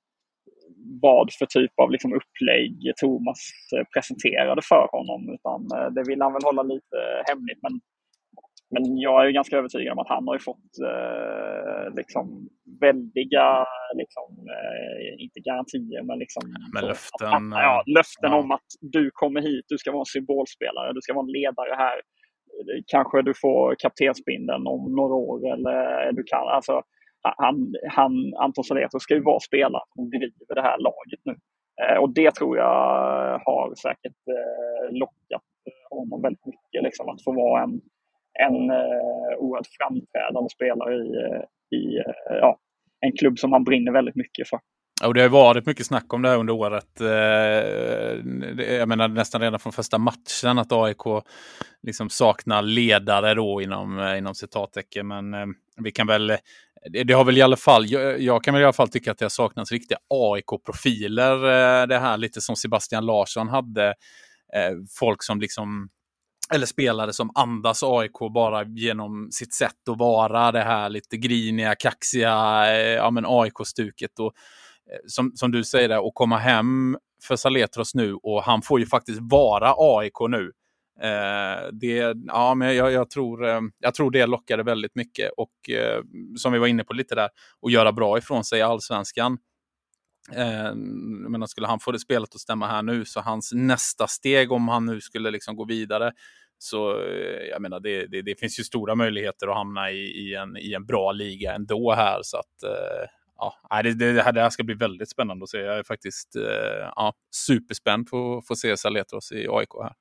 vad 1.02 1.34
för 1.40 1.46
typ 1.46 1.72
av 1.80 1.92
liksom 1.92 2.14
upplägg 2.14 2.76
Thomas 3.02 3.42
eh, 3.76 3.86
presenterade 3.94 4.62
för 4.70 4.88
honom. 4.92 5.22
Utan 5.36 5.60
eh, 5.76 5.90
det 5.96 6.04
vill 6.08 6.22
han 6.22 6.34
väl 6.34 6.44
hålla 6.44 6.64
lite 6.64 6.98
hemligt. 7.30 7.60
Men, 7.62 7.74
men 8.74 8.98
jag 8.98 9.26
är 9.26 9.32
ganska 9.32 9.58
övertygad 9.58 9.92
om 9.94 10.00
att 10.00 10.16
han 10.16 10.28
har 10.28 10.38
fått 10.38 10.72
eh, 10.92 11.96
liksom 11.96 12.50
väldiga, 12.82 13.66
liksom, 14.02 14.30
eh, 14.56 15.24
inte 15.24 15.40
garantier, 15.40 16.04
men 16.04 16.20
liksom... 16.20 16.44
Men 16.74 16.86
löften. 16.86 17.54
Att, 17.54 17.64
ja, 17.66 17.84
löften 17.86 18.32
ja. 18.32 18.40
om 18.40 18.52
att 18.52 18.70
du 18.82 19.12
kommer 19.14 19.42
hit, 19.42 19.66
du 19.68 19.78
ska 19.78 19.92
vara 19.92 20.02
en 20.02 20.16
symbolspelare, 20.16 20.94
du 20.94 21.02
ska 21.02 21.14
vara 21.14 21.26
en 21.26 21.38
ledare 21.40 21.76
här. 21.78 22.02
Kanske 22.88 23.22
du 23.22 23.34
får 23.42 23.76
kaptensbindeln 23.80 24.68
om 24.68 24.96
några 24.96 25.14
år 25.14 25.54
eller 25.54 26.12
du 26.12 26.24
kan, 26.24 26.48
alltså 26.48 26.84
han, 27.22 27.76
han, 27.90 28.34
Anton 28.36 28.64
Saletro 28.64 29.00
ska 29.00 29.14
ju 29.14 29.24
vara 29.24 29.40
spelaren 29.40 29.88
som 29.96 30.10
driver 30.10 30.56
det 30.56 30.62
här 30.62 30.78
laget 30.78 31.22
nu. 31.24 31.36
Eh, 31.82 31.98
och 31.98 32.14
det 32.14 32.36
tror 32.36 32.58
jag 32.58 32.74
har 33.46 33.76
säkert 33.76 34.22
eh, 34.28 34.98
lockat 34.98 35.48
eh, 35.68 35.98
honom 35.98 36.22
väldigt 36.22 36.46
mycket. 36.46 36.84
Liksom, 36.84 37.10
att 37.10 37.24
få 37.24 37.32
vara 37.32 37.64
en, 37.64 37.82
en 38.40 38.70
eh, 38.70 39.38
oerhört 39.38 39.68
framträdande 39.80 40.50
spelare 40.50 40.96
i, 40.96 41.08
eh, 41.24 41.44
i 41.80 41.98
eh, 41.98 42.38
ja, 42.42 42.58
en 43.00 43.12
klubb 43.12 43.40
som 43.40 43.52
han 43.52 43.64
brinner 43.64 43.92
väldigt 43.92 44.16
mycket 44.16 44.50
för. 44.50 44.60
Och 45.04 45.14
det 45.14 45.22
har 45.22 45.30
varit 45.30 45.66
mycket 45.66 45.86
snack 45.86 46.14
om 46.14 46.22
det 46.22 46.30
här 46.30 46.38
under 46.38 46.54
året. 46.54 47.02
Eh, 47.02 47.08
jag 48.76 48.88
menar 48.88 49.08
nästan 49.08 49.42
redan 49.42 49.60
från 49.60 49.74
första 49.74 49.98
matchen 49.98 50.58
att 50.58 50.72
AIK 50.72 51.24
liksom 51.84 52.10
saknar 52.10 52.62
ledare 52.62 53.34
då 53.34 53.62
inom, 53.62 54.00
eh, 54.00 54.18
inom 54.18 54.36
citattecken. 54.36 55.08
Men 55.08 55.34
eh, 55.34 55.46
vi 55.78 55.92
kan 55.92 56.08
väl 56.08 56.28
det, 56.90 57.04
det, 57.04 57.14
har 57.14 57.26
väl 57.26 57.38
i 57.38 57.42
alla 57.42 57.58
fall, 57.58 57.86
jag, 57.88 58.22
jag, 58.22 58.44
kan 58.44 58.54
väl 58.54 58.62
i 58.62 58.66
alla 58.66 58.74
fall 58.74 58.90
tycka 58.90 59.12
att 59.12 59.18
det 59.18 59.26
har 59.26 59.30
saknats 59.30 59.72
riktiga 59.72 59.98
AIK-profiler. 60.10 61.36
Eh, 61.36 61.88
det 61.88 62.00
här 62.00 62.18
lite 62.18 62.42
som 62.42 62.56
Sebastian 62.56 63.06
Larsson 63.06 63.50
hade. 63.50 63.94
Folk 65.00 65.24
som 65.24 65.40
liksom, 65.40 65.90
eller 66.54 66.66
spelare 66.66 67.14
som 67.14 67.32
andas 67.36 67.84
AIK 67.84 68.20
bara 68.34 68.64
genom 68.64 69.30
sitt 69.32 69.54
sätt 69.54 69.90
att 69.90 69.98
vara. 69.98 70.52
Det 70.52 70.62
här 70.62 70.90
lite 70.90 71.18
griniga, 71.18 71.76
kaxiga, 71.76 72.66
ja 72.96 73.12
men 73.12 73.26
AIK-stuket. 73.28 74.20
Och, 74.20 74.34
Eh, 74.92 75.00
som, 75.08 75.32
som 75.36 75.52
du 75.52 75.64
säger, 75.64 75.90
där, 75.90 76.08
att 76.08 76.16
komma 76.16 76.38
hem 76.38 76.98
för 77.24 77.36
Saletros 77.36 77.96
nu 77.96 78.14
och 78.14 78.44
han 78.44 78.62
får 78.62 78.80
ju 78.80 78.86
faktiskt 78.86 79.20
vara 79.22 79.74
AIK 79.78 80.20
nu. 80.30 80.52
Eh, 81.02 81.68
det, 81.72 82.16
ja, 82.28 82.56
men 82.56 82.76
jag, 82.76 82.92
jag, 82.92 83.10
tror, 83.10 83.48
eh, 83.48 83.62
jag 83.80 83.94
tror 83.94 84.12
det 84.12 84.26
lockade 84.26 84.64
väldigt 84.64 84.96
mycket 84.96 85.32
och 85.38 85.70
eh, 85.70 86.02
som 86.38 86.54
vi 86.54 86.60
var 86.60 86.68
inne 86.68 86.84
på 86.84 86.94
lite 86.94 87.16
där, 87.16 87.30
att 87.62 87.72
göra 87.72 87.92
bra 87.92 88.18
ifrån 88.18 88.44
sig 88.44 88.60
i 88.60 88.62
allsvenskan. 88.62 89.38
Eh, 90.36 90.76
men 91.30 91.48
skulle 91.48 91.68
han 91.68 91.80
få 91.80 91.92
det 91.92 92.00
spelet 92.00 92.36
att 92.36 92.42
stämma 92.42 92.68
här 92.68 92.82
nu 92.82 93.06
så 93.06 93.22
hans 93.22 93.52
nästa 93.54 94.08
steg 94.08 94.52
om 94.52 94.68
han 94.68 94.86
nu 94.86 95.02
skulle 95.02 95.32
liksom 95.32 95.56
gå 95.56 95.66
vidare 95.66 96.12
så 96.58 97.04
eh, 97.04 97.50
jag 97.50 97.62
menar 97.62 97.80
det, 97.80 98.08
det, 98.08 98.22
det, 98.22 98.40
finns 98.40 98.60
ju 98.60 98.64
stora 98.64 98.96
möjligheter 98.96 99.48
att 99.48 99.56
hamna 99.56 99.92
i, 99.92 99.98
i, 99.98 100.36
en, 100.36 100.58
i 100.58 100.74
en 100.74 100.86
bra 100.86 101.12
liga 101.12 101.54
ändå 101.54 101.94
här 101.94 102.20
så 102.24 102.38
att 102.38 102.64
eh, 102.64 103.10
ja, 103.70 103.82
det, 103.84 103.94
det, 103.94 104.22
här, 104.22 104.32
det 104.32 104.42
här 104.42 104.50
ska 104.50 104.64
bli 104.64 104.76
väldigt 104.76 105.10
spännande 105.10 105.44
att 105.44 105.50
se. 105.50 105.58
Jag 105.58 105.80
är 105.80 105.84
faktiskt 105.84 106.36
eh, 106.36 106.92
ja, 106.96 107.14
superspänd 107.48 108.08
på 108.08 108.38
att 108.38 108.48
få 108.48 108.56
se 108.56 108.78
Saletros 108.78 109.32
i 109.32 109.48
AIK 109.50 109.70
här. 109.84 109.94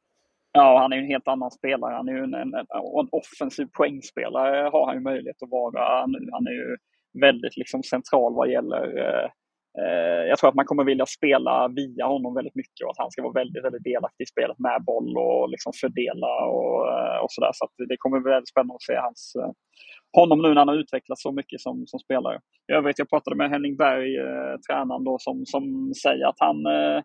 Ja, 0.52 0.78
han 0.78 0.92
är 0.92 0.96
en 0.96 1.06
helt 1.06 1.28
annan 1.28 1.50
spelare. 1.50 1.94
Han 1.94 2.08
är 2.08 2.12
ju 2.12 2.24
en, 2.24 2.34
en, 2.34 2.54
en 2.54 3.08
offensiv 3.12 3.66
poängspelare 3.72 4.68
har 4.72 4.86
han 4.86 4.94
ju 4.94 5.00
möjlighet 5.00 5.42
att 5.42 5.50
vara 5.50 6.06
nu. 6.06 6.28
Han 6.32 6.46
är 6.46 6.52
ju 6.52 6.76
väldigt 7.20 7.56
liksom 7.56 7.82
central 7.82 8.34
vad 8.34 8.50
gäller 8.50 8.98
eh, 8.98 9.28
eh, 9.82 10.22
jag 10.28 10.38
tror 10.38 10.48
att 10.48 10.60
man 10.60 10.64
kommer 10.64 10.84
vilja 10.84 11.06
spela 11.06 11.68
via 11.68 12.06
honom 12.06 12.34
väldigt 12.34 12.54
mycket 12.54 12.84
och 12.84 12.90
att 12.90 12.98
han 12.98 13.10
ska 13.10 13.22
vara 13.22 13.32
väldigt, 13.32 13.64
väldigt 13.64 13.84
delaktig 13.84 14.24
i 14.24 14.26
spelet 14.26 14.58
med 14.58 14.84
boll 14.84 15.16
och 15.16 15.50
liksom 15.50 15.72
fördela 15.80 16.32
och, 16.46 16.78
eh, 16.92 17.18
och 17.22 17.32
sådär. 17.32 17.52
Så, 17.54 17.68
så 17.76 17.84
det 17.84 17.96
kommer 17.98 18.20
bli 18.20 18.30
väldigt 18.30 18.48
spännande 18.48 18.74
att 18.74 18.82
se 18.82 18.96
hans, 18.96 19.22
eh, 19.40 19.52
honom 20.12 20.42
nu 20.42 20.48
när 20.48 20.56
han 20.56 20.68
har 20.68 20.76
utvecklats 20.76 21.22
så 21.22 21.32
mycket 21.32 21.60
som, 21.60 21.86
som 21.86 22.00
spelare. 22.00 22.40
I 22.72 22.72
övrigt, 22.72 22.98
jag 22.98 23.10
pratade 23.10 23.36
med 23.36 23.50
Henning 23.50 23.76
Berg, 23.76 24.16
eh, 24.16 24.56
tränaren 24.68 25.04
då, 25.04 25.16
som, 25.20 25.46
som 25.46 25.94
säger 26.02 26.26
att 26.26 26.38
han 26.38 26.66
eh, 26.66 27.02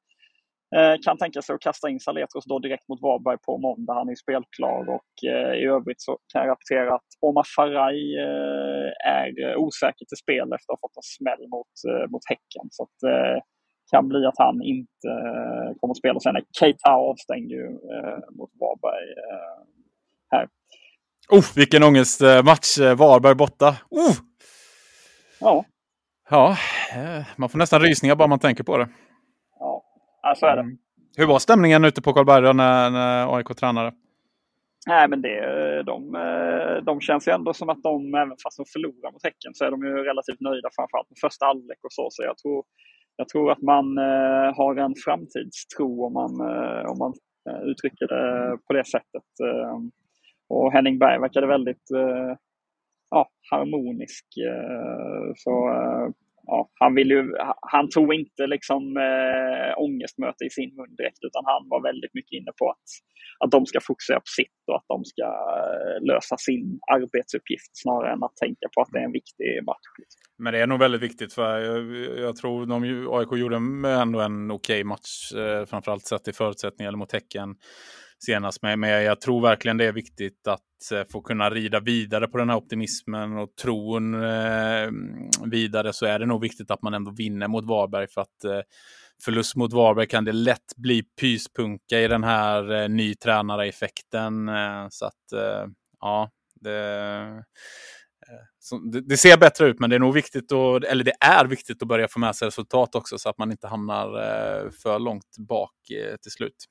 eh 0.75 0.95
kan 1.05 1.17
tänka 1.17 1.41
sig 1.41 1.55
att 1.55 1.61
kasta 1.61 1.89
in 1.89 1.99
Saletros 1.99 2.45
då 2.45 2.59
direkt 2.59 2.87
mot 2.87 3.01
Varberg 3.01 3.37
på 3.45 3.57
måndag. 3.57 3.93
Han 3.93 4.09
är 4.09 4.15
spelklar 4.15 4.89
och 4.97 5.11
eh, 5.33 5.53
i 5.61 5.65
övrigt 5.65 6.01
så 6.01 6.17
kan 6.33 6.41
jag 6.41 6.49
rapportera 6.49 6.95
att 6.95 7.09
Omar 7.21 7.45
Faraj 7.55 8.17
eh, 8.27 8.89
är 9.19 9.29
eh, 9.43 9.57
osäker 9.57 10.05
till 10.05 10.23
spel 10.23 10.53
efter 10.53 10.73
att 10.73 10.81
ha 10.81 10.87
fått 10.87 10.97
en 11.01 11.09
smäll 11.17 11.43
mot, 11.55 11.73
eh, 11.89 12.11
mot 12.11 12.25
Häcken. 12.29 12.67
Så 12.71 12.83
att, 12.83 12.97
det 13.01 13.97
kan 13.97 14.07
bli 14.09 14.25
att 14.25 14.37
han 14.37 14.61
inte 14.63 15.09
kommer 15.79 15.91
att 15.91 15.97
spela. 15.97 16.19
Sen 16.19 16.35
är 16.35 16.43
Keita 16.59 16.91
avstängd 16.91 17.51
ju 17.51 17.69
mot 18.37 18.51
Varberg 18.59 19.07
här. 20.31 20.47
Oh, 21.29 21.45
vilken 21.55 21.83
ångestmatch! 21.83 22.77
Varberg 22.77 23.35
borta. 23.35 23.75
Oh! 23.89 24.15
Ja. 25.39 25.65
Ja, 26.29 26.57
man 27.35 27.49
får 27.49 27.57
nästan 27.57 27.81
rysningar 27.81 28.15
bara 28.15 28.27
man 28.27 28.39
tänker 28.39 28.63
på 28.63 28.77
det. 28.77 28.89
Ja, 30.21 30.35
så 30.35 30.45
är 30.45 30.55
det. 30.55 30.61
Mm. 30.61 30.77
Hur 31.17 31.25
var 31.25 31.39
stämningen 31.39 31.85
ute 31.85 32.01
på 32.01 32.13
Karlberg 32.13 32.53
när, 32.53 32.89
när 32.89 33.35
AIK 33.37 33.47
tränade? 33.57 33.93
Nej, 34.87 35.07
men 35.09 35.21
det, 35.21 35.83
de, 35.83 36.15
eh, 36.15 36.83
de 36.83 37.01
känns 37.01 37.27
ju 37.27 37.31
ändå 37.31 37.53
som 37.53 37.69
att 37.69 37.83
de, 37.83 38.15
även 38.15 38.37
fast 38.43 38.57
de 38.57 38.65
förlorar 38.73 39.11
mot 39.11 39.23
Häcken, 39.23 39.53
så 39.53 39.65
är 39.65 39.71
de 39.71 39.85
ju 39.85 39.91
relativt 40.03 40.39
nöjda 40.39 40.69
framförallt 40.75 41.09
med 41.09 41.17
första 41.21 41.45
halvlek 41.45 41.79
och 41.83 41.93
så. 41.93 42.07
Så 42.11 42.23
jag 42.23 42.37
tror, 42.37 42.63
jag 43.15 43.29
tror 43.29 43.51
att 43.51 43.61
man 43.61 43.97
eh, 43.97 44.49
har 44.57 44.75
en 44.75 44.93
framtidstro 45.05 46.05
om 46.07 46.13
man, 46.13 46.31
eh, 46.49 46.91
om 46.91 46.97
man 46.97 47.13
eh, 47.49 47.61
uttrycker 47.69 48.07
det 48.07 48.57
på 48.67 48.73
det 48.73 48.85
sättet. 48.85 49.29
Och 50.49 50.71
Henning 50.73 50.99
Berg 50.99 51.19
verkade 51.19 51.47
väldigt 51.47 51.91
eh, 51.91 52.35
ja, 53.09 53.29
harmonisk. 53.51 54.25
Eh, 54.37 55.33
så 55.35 55.69
eh, 55.69 56.07
ja, 56.47 56.69
han, 56.79 56.95
vill 56.95 57.09
ju, 57.09 57.33
han 57.61 57.89
tog 57.89 58.13
inte 58.13 58.47
liksom 58.47 58.97
äh, 58.97 59.81
ångestmöte 59.83 60.45
i 60.45 60.49
sin 60.49 60.75
mun 60.75 60.95
direkt 60.95 61.19
utan 61.21 61.43
han 61.45 61.69
var 61.69 61.81
väldigt 61.81 62.13
mycket 62.13 62.31
inne 62.31 62.51
på 62.59 62.69
att, 62.69 62.87
att 63.39 63.51
de 63.51 63.65
ska 63.65 63.79
fokusera 63.81 64.19
på 64.19 64.31
sitt 64.39 64.61
och 64.67 64.75
att 64.75 64.87
de 64.87 65.05
ska 65.05 65.27
lösa 66.01 66.37
sin 66.37 66.79
arbetsuppgift 66.91 67.71
snarare 67.73 68.13
än 68.13 68.23
att 68.23 68.35
tänka 68.35 68.67
på 68.75 68.81
att 68.81 68.89
det 68.91 68.99
är 68.99 69.03
en 69.03 69.11
viktig 69.11 69.63
match. 69.65 69.87
Men 70.37 70.53
det 70.53 70.59
är 70.59 70.67
nog 70.67 70.79
väldigt 70.79 71.01
viktigt 71.01 71.33
för 71.33 71.59
jag, 71.59 71.95
jag 72.19 72.35
tror 72.35 72.65
de, 72.65 72.83
AIK 73.17 73.39
gjorde 73.39 73.55
ändå 74.01 74.19
en 74.19 74.51
okej 74.51 74.75
okay 74.75 74.83
match, 74.83 75.33
eh, 75.33 75.65
framförallt 75.65 76.05
sett 76.05 76.27
i 76.27 76.33
förutsättningar 76.33 76.91
mot 76.91 77.11
Häcken 77.11 77.55
senast. 78.25 78.61
Men, 78.61 78.79
men 78.79 78.89
jag 78.89 79.21
tror 79.21 79.41
verkligen 79.41 79.77
det 79.77 79.85
är 79.85 79.91
viktigt 79.91 80.47
att 80.47 80.91
eh, 80.91 81.03
få 81.11 81.21
kunna 81.21 81.49
rida 81.49 81.79
vidare 81.79 82.27
på 82.27 82.37
den 82.37 82.49
här 82.49 82.57
optimismen 82.57 83.37
och 83.37 83.55
tron 83.61 84.23
eh, 84.23 84.89
vidare 85.45 85.93
så 85.93 86.05
är 86.05 86.19
det 86.19 86.25
nog 86.25 86.41
viktigt 86.41 86.71
att 86.71 86.81
man 86.81 86.93
ändå 86.93 87.11
vinner 87.11 87.47
mot 87.47 87.65
Varberg 87.65 88.07
för 88.07 88.21
att 88.21 88.43
eh, 88.43 88.61
förlust 89.23 89.55
mot 89.55 89.73
Varberg 89.73 90.07
kan 90.07 90.25
det 90.25 90.31
lätt 90.31 90.75
bli 90.75 91.03
pyspunka 91.03 91.99
i 91.99 92.07
den 92.07 92.23
här 92.23 92.73
eh, 92.73 92.89
ny 92.89 93.15
tränare-effekten. 93.15 94.49
Eh, 94.49 94.87
så 94.89 95.05
att 95.05 95.31
eh, 95.33 95.67
ja, 95.99 96.29
det, 96.61 96.79
eh, 98.27 98.81
det, 98.91 99.01
det, 99.01 99.17
ser 99.17 99.37
bättre 99.37 99.65
ut, 99.65 99.79
men 99.79 99.89
det 99.89 99.95
är 99.95 99.99
nog 99.99 100.13
viktigt, 100.13 100.51
att, 100.51 100.83
eller 100.83 101.03
det 101.03 101.15
är 101.19 101.45
viktigt 101.45 101.81
att 101.81 101.87
börja 101.87 102.07
få 102.07 102.19
med 102.19 102.35
sig 102.35 102.47
resultat 102.47 102.95
också 102.95 103.17
så 103.17 103.29
att 103.29 103.37
man 103.37 103.51
inte 103.51 103.67
hamnar 103.67 104.05
eh, 104.05 104.69
för 104.83 104.99
långt 104.99 105.37
bak 105.37 105.89
eh, 105.91 106.15
till 106.15 106.31
slut. 106.31 106.65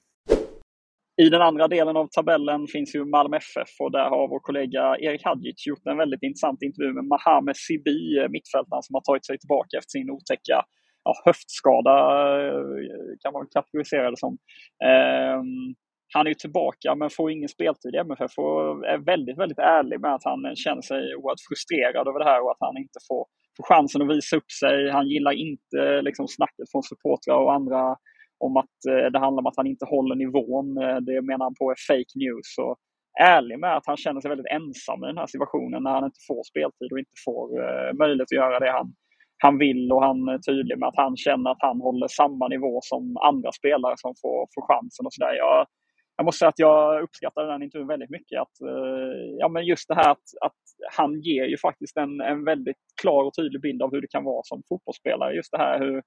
I 1.23 1.29
den 1.29 1.43
andra 1.43 1.69
delen 1.69 1.97
av 1.97 2.07
tabellen 2.07 2.67
finns 2.67 2.95
ju 2.95 3.05
Malmö 3.05 3.37
FF 3.37 3.73
och 3.81 3.93
där 3.93 4.09
har 4.15 4.29
vår 4.29 4.41
kollega 4.41 4.97
Erik 4.99 5.25
Hadjic 5.25 5.67
gjort 5.67 5.87
en 5.87 5.97
väldigt 5.97 6.23
intressant 6.23 6.63
intervju 6.63 6.93
med 6.93 7.05
Mahame 7.05 7.53
Sibi, 7.55 8.19
eh, 8.19 8.29
mittfältaren 8.29 8.83
som 8.83 8.95
har 8.95 9.01
tagit 9.01 9.27
sig 9.27 9.39
tillbaka 9.39 9.79
efter 9.79 9.91
sin 9.91 10.11
otäcka 10.11 10.57
ja, 11.05 11.13
höftskada, 11.25 11.97
eh, 12.45 13.11
kan 13.23 13.33
man 13.33 13.47
kategorisera 13.57 14.11
det 14.11 14.17
som. 14.17 14.33
Um, 14.93 15.75
han 16.15 16.27
är 16.27 16.31
ju 16.31 16.35
tillbaka 16.35 16.95
men 16.95 17.11
får 17.11 17.31
ingen 17.31 17.49
speltid 17.49 17.95
i 17.95 17.99
MFF 17.99 18.39
och 18.39 18.87
är 18.95 18.99
väldigt, 19.13 19.39
väldigt 19.39 19.59
ärlig 19.59 20.01
med 20.01 20.15
att 20.15 20.25
han 20.25 20.57
känner 20.57 20.83
sig 20.83 21.01
oerhört 21.17 21.47
frustrerad 21.49 22.09
över 22.09 22.19
det 22.19 22.31
här 22.31 22.41
och 22.45 22.51
att 22.51 22.67
han 22.67 22.77
inte 22.85 22.99
får, 23.09 23.23
får 23.57 23.65
chansen 23.71 24.03
att 24.03 24.17
visa 24.17 24.37
upp 24.37 24.51
sig. 24.61 24.91
Han 24.91 25.09
gillar 25.09 25.33
inte 25.33 26.03
liksom, 26.03 26.27
snacket 26.29 26.71
från 26.73 26.83
supportrar 26.83 27.39
och 27.45 27.55
andra 27.59 27.83
om 28.47 28.57
att 28.57 28.79
eh, 28.91 29.07
det 29.13 29.19
handlar 29.19 29.41
om 29.43 29.47
att 29.47 29.57
han 29.57 29.67
inte 29.67 29.85
håller 29.85 30.15
nivån. 30.15 30.67
Eh, 30.83 30.97
det 30.97 31.23
menar 31.23 31.45
han 31.45 31.55
på 31.61 31.71
är 31.71 31.81
fake 31.89 32.15
news. 32.15 32.51
Och 32.65 32.77
ärlig 33.21 33.59
med 33.59 33.77
att 33.77 33.87
han 33.87 33.97
känner 33.97 34.21
sig 34.21 34.29
väldigt 34.29 34.55
ensam 34.59 35.05
i 35.05 35.07
den 35.07 35.19
här 35.19 35.27
situationen 35.27 35.83
när 35.83 35.91
han 35.91 36.05
inte 36.05 36.25
får 36.29 36.43
speltid 36.51 36.93
och 36.93 36.99
inte 36.99 37.19
får 37.27 37.45
eh, 37.65 37.91
möjlighet 38.03 38.29
att 38.33 38.43
göra 38.43 38.59
det 38.65 38.73
han, 38.79 38.89
han 39.45 39.59
vill. 39.59 39.93
Och 39.93 40.03
han 40.09 40.29
är 40.29 40.39
tydlig 40.39 40.79
med 40.79 40.89
att 40.89 41.03
han 41.05 41.17
känner 41.17 41.51
att 41.51 41.67
han 41.69 41.81
håller 41.81 42.09
samma 42.09 42.49
nivå 42.49 42.81
som 42.83 43.17
andra 43.17 43.53
spelare 43.53 43.95
som 43.97 44.15
får, 44.23 44.39
får 44.55 44.65
chansen. 44.71 45.07
och 45.07 45.13
så 45.13 45.25
där. 45.25 45.35
Jag, 45.35 45.67
jag 46.17 46.25
måste 46.25 46.39
säga 46.39 46.49
att 46.49 46.65
jag 46.69 47.03
uppskattar 47.03 47.47
den 47.47 47.63
intervjun 47.63 47.89
väldigt 47.89 48.11
mycket. 48.11 48.41
Att, 48.41 48.57
ja, 49.39 49.49
men 49.49 49.67
just 49.67 49.89
det 49.89 49.95
här 49.95 50.11
att, 50.11 50.27
att 50.41 50.63
han 50.93 51.21
ger 51.21 51.45
ju 51.45 51.59
faktiskt 51.59 51.97
en, 51.97 52.21
en 52.21 52.45
väldigt 52.45 52.83
klar 53.03 53.25
och 53.25 53.35
tydlig 53.35 53.61
bild 53.61 53.83
av 53.83 53.91
hur 53.93 54.01
det 54.01 54.07
kan 54.07 54.25
vara 54.25 54.43
som 54.45 54.63
fotbollsspelare. 54.69 55.35
Just 55.35 55.53
det 55.53 55.59
här 55.59 55.79
hur, 55.79 56.03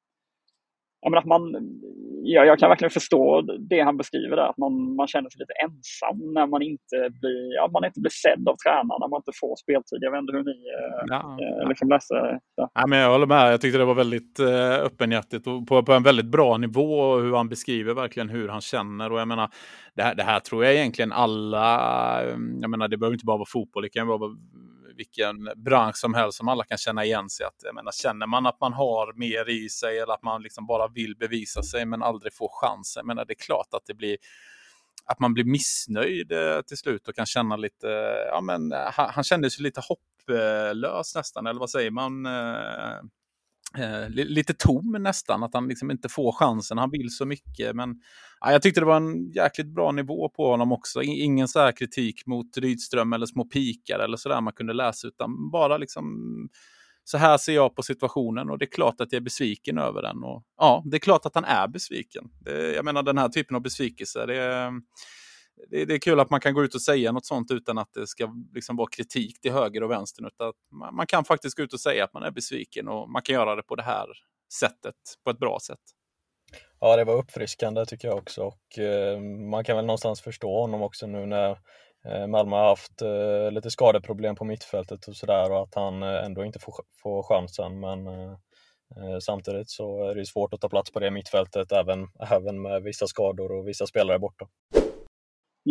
men 1.10 1.20
att 1.20 1.26
man, 1.26 1.42
ja, 2.24 2.46
jag 2.46 2.60
kan 2.60 2.70
verkligen 2.70 2.92
förstå 2.92 3.42
det 3.60 3.82
han 3.82 3.98
beskriver 3.98 4.36
där, 4.36 4.50
att 4.50 4.58
man, 4.58 4.96
man 4.96 5.08
känner 5.08 5.30
sig 5.30 5.40
lite 5.40 5.54
ensam 5.54 6.34
när 6.34 6.48
man 6.48 6.62
inte 6.62 7.10
blir, 7.22 7.56
ja, 7.56 7.70
man 7.74 7.86
inte 7.86 8.00
blir 8.00 8.12
sedd 8.12 8.48
av 8.50 8.56
tränaren, 8.56 9.00
när 9.00 9.08
man 9.08 9.20
inte 9.20 9.32
får 9.42 9.56
speltid. 9.56 10.00
Jag 10.02 10.12
vet 10.12 10.22
inte 10.22 10.34
hur 10.34 10.44
ni 10.44 10.58
eh, 10.78 11.04
ja, 11.08 11.38
eh, 11.42 11.70
liksom 11.70 11.90
läste 11.90 12.14
det. 12.14 12.40
Ja, 12.74 12.88
men 12.88 13.00
jag 13.00 13.12
håller 13.12 13.26
med, 13.26 13.54
jag 13.54 13.62
tyckte 13.62 13.78
det 13.78 13.86
var 13.86 13.96
väldigt 13.96 14.40
eh, 14.40 14.74
öppenhjärtigt 14.74 15.48
och 15.48 15.68
på, 15.68 15.84
på 15.84 15.94
en 15.94 16.04
väldigt 16.04 16.32
bra 16.32 16.58
nivå 16.58 17.18
hur 17.18 17.36
han 17.36 17.50
beskriver 17.50 17.94
verkligen 17.94 18.30
hur 18.30 18.48
han 18.48 18.62
känner. 18.62 19.12
Och 19.12 19.20
jag 19.20 19.28
menar, 19.28 19.50
det 19.96 20.04
här, 20.04 20.16
det 20.16 20.24
här 20.24 20.40
tror 20.40 20.66
jag 20.66 20.74
egentligen 20.74 21.12
alla, 21.12 22.24
jag 22.62 22.70
menar 22.70 22.88
det 22.88 22.98
behöver 22.98 23.16
inte 23.16 23.26
bara 23.26 23.38
vara 23.38 23.50
fotboll, 23.50 23.84
det 23.84 23.90
kan 23.90 24.08
vara 24.08 24.36
vilken 24.98 25.50
bransch 25.56 25.96
som 25.96 26.14
helst 26.14 26.38
som 26.38 26.48
alla 26.48 26.64
kan 26.64 26.78
känna 26.78 27.06
igen 27.06 27.30
sig. 27.30 27.46
Att, 27.46 27.62
jag 27.64 27.76
menar, 27.76 27.92
känner 27.92 28.28
man 28.28 28.46
att 28.46 28.62
man 28.62 28.74
har 28.74 29.14
mer 29.14 29.50
i 29.50 29.70
sig 29.70 30.00
eller 30.00 30.14
att 30.14 30.24
man 30.24 30.42
liksom 30.42 30.66
bara 30.66 30.88
vill 30.88 31.16
bevisa 31.16 31.64
sig 31.64 31.86
men 31.86 32.04
aldrig 32.04 32.34
får 32.34 32.50
chansen, 32.62 33.08
menar, 33.08 33.26
det 33.26 33.34
är 33.34 33.46
klart 33.46 33.68
att 33.72 33.86
det 33.86 33.94
blir 33.94 34.18
att 35.06 35.20
man 35.20 35.34
blir 35.34 35.44
missnöjd 35.44 36.32
eh, 36.32 36.62
till 36.62 36.78
slut 36.78 37.08
och 37.08 37.16
kan 37.16 37.26
känna 37.26 37.56
lite, 37.56 37.88
ja 38.32 38.42
men 38.42 38.72
eh, 38.72 38.92
han, 38.94 39.10
han 39.14 39.24
kände 39.24 39.50
sig 39.50 39.64
lite 39.64 39.82
hopplös 39.82 41.16
nästan, 41.16 41.48
eller 41.48 41.60
vad 41.60 41.70
säger 41.70 41.92
man? 41.92 42.26
Eh? 42.26 43.02
Eh, 43.78 44.10
lite 44.10 44.54
tom 44.54 44.96
nästan, 45.00 45.44
att 45.44 45.54
han 45.54 45.68
liksom 45.68 45.92
inte 45.92 46.10
får 46.10 46.32
chansen. 46.32 46.78
Han 46.78 46.92
vill 46.92 47.10
så 47.10 47.26
mycket. 47.26 47.76
Men 47.76 47.96
ja, 48.40 48.52
jag 48.52 48.62
tyckte 48.62 48.82
det 48.82 48.86
var 48.86 48.98
en 48.98 49.32
jäkligt 49.32 49.76
bra 49.76 49.92
nivå 49.92 50.30
på 50.30 50.52
honom 50.52 50.72
också. 50.72 51.02
Ingen 51.02 51.48
så 51.48 51.60
här 51.60 51.72
kritik 51.72 52.26
mot 52.26 52.58
Rydström 52.58 53.14
eller 53.14 53.26
små 53.26 53.46
pikar 53.46 54.00
eller 54.00 54.18
sådär 54.18 54.42
man 54.42 54.54
kunde 54.54 54.74
läsa, 54.74 55.08
utan 55.08 55.52
bara 55.52 55.78
liksom 55.78 56.16
så 57.04 57.18
här 57.18 57.38
ser 57.38 57.56
jag 57.56 57.76
på 57.76 57.84
situationen 57.84 58.50
och 58.50 58.58
det 58.58 58.66
är 58.66 58.72
klart 58.72 59.02
att 59.02 59.12
jag 59.12 59.20
är 59.20 59.24
besviken 59.24 59.78
över 59.78 60.02
den. 60.02 60.24
Och, 60.24 60.44
ja, 60.58 60.84
det 60.86 60.98
är 60.98 61.00
klart 61.00 61.26
att 61.26 61.36
han 61.36 61.46
är 61.46 61.68
besviken. 61.68 62.24
Det, 62.40 62.74
jag 62.74 62.86
menar 62.86 63.04
den 63.04 63.18
här 63.18 63.30
typen 63.30 63.56
av 63.56 63.62
besvikelse, 63.62 64.26
det 64.26 64.36
är 64.36 64.72
det, 65.70 65.86
det, 65.86 65.94
är 65.94 66.00
kul 66.00 66.20
att 66.20 66.30
man 66.30 66.40
kan 66.40 66.54
gå 66.54 66.64
ut 66.64 66.76
och 66.76 66.82
säga 66.82 67.12
något 67.12 67.26
sånt 67.26 67.52
utan 67.52 67.78
att 67.78 67.94
det 67.94 68.08
ska 68.08 68.34
liksom 68.54 68.76
vara 68.76 68.90
kritik 68.92 69.42
till 69.42 69.52
höger 69.52 69.84
och 69.84 69.92
vänster. 69.92 70.28
Utan 70.28 70.54
man, 70.72 70.96
man, 70.96 71.08
kan 71.08 71.26
faktiskt 71.26 71.58
gå 71.58 71.64
ut 71.64 71.74
och 71.74 71.80
säga 71.80 72.04
att 72.04 72.14
man 72.14 72.24
är 72.24 72.32
besviken 72.32 72.88
och 72.88 73.10
man 73.10 73.22
kan 73.22 73.34
göra 73.34 73.56
det 73.56 73.64
på 73.64 73.76
det 73.76 73.84
här 73.84 74.08
sättet, 74.60 74.96
på 75.24 75.30
ett 75.30 75.40
bra 75.40 75.58
sätt. 75.62 75.80
Ja, 76.80 76.96
det 76.96 77.04
var 77.04 77.18
uppfriskande 77.18 77.86
tycker 77.86 78.08
jag 78.08 78.18
också 78.18 78.44
och 78.44 78.80
eh, 78.80 79.20
man 79.52 79.64
kan 79.64 79.76
väl 79.76 79.86
någonstans 79.86 80.22
förstå 80.22 80.62
honom 80.62 80.82
också 80.82 81.08
nu 81.08 81.26
när 81.26 81.58
eh, 82.06 82.28
Malmö 82.28 82.56
har 82.56 82.70
haft 82.70 83.02
eh, 83.02 83.52
lite 83.52 83.72
skadeproblem 83.72 84.36
på 84.36 84.46
mittfältet 84.46 85.08
och 85.08 85.16
sådär 85.16 85.52
och 85.52 85.64
att 85.64 85.76
han 85.76 86.04
eh, 86.04 86.26
ändå 86.26 86.46
inte 86.46 86.60
får, 86.60 86.76
får 87.04 87.24
chansen. 87.24 87.80
Men 87.80 88.08
eh, 88.08 88.32
eh, 88.98 89.20
samtidigt 89.22 89.70
så 89.70 90.10
är 90.10 90.16
det 90.16 90.26
svårt 90.26 90.54
att 90.54 90.62
ta 90.62 90.70
plats 90.70 90.92
på 90.92 91.00
det 91.00 91.12
mittfältet 91.12 91.72
även, 91.72 92.08
även 92.32 92.62
med 92.62 92.84
vissa 92.84 93.08
skador 93.08 93.52
och 93.52 93.68
vissa 93.68 93.88
spelare 93.88 94.20
borta. 94.20 94.48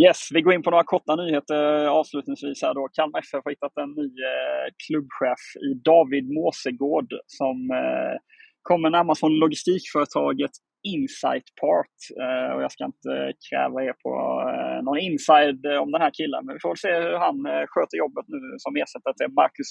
Yes, 0.04 0.28
vi 0.34 0.42
går 0.42 0.52
in 0.54 0.62
på 0.62 0.70
några 0.70 0.84
korta 0.84 1.16
nyheter 1.16 1.86
avslutningsvis 1.86 2.62
här 2.62 2.74
då. 2.74 2.88
Kalmar 2.92 3.18
FF 3.18 3.44
har 3.44 3.50
hittat 3.50 3.76
en 3.76 3.90
ny 3.90 4.08
eh, 4.30 4.66
klubbchef 4.86 5.42
i 5.68 5.70
David 5.90 6.26
Måsegård 6.38 7.10
som 7.26 7.56
eh, 7.70 8.16
kommer 8.62 8.90
närmast 8.90 9.20
från 9.20 9.38
logistikföretaget 9.38 10.50
Insight 10.94 11.48
Part. 11.60 11.96
Eh, 12.22 12.50
och 12.54 12.62
jag 12.62 12.72
ska 12.72 12.84
inte 12.84 13.32
kräva 13.48 13.78
er 13.88 13.94
på 14.04 14.12
eh, 14.50 14.78
någon 14.84 14.98
inside 14.98 15.66
om 15.84 15.90
den 15.92 16.02
här 16.02 16.12
killen, 16.18 16.42
men 16.46 16.54
vi 16.54 16.60
får 16.62 16.70
väl 16.72 16.84
se 16.86 16.92
hur 17.04 17.18
han 17.26 17.36
eh, 17.52 17.64
sköter 17.72 17.96
jobbet 18.04 18.26
nu 18.34 18.40
som 18.58 18.76
ersättare 18.82 19.14
till 19.18 19.34
Marcus 19.40 19.70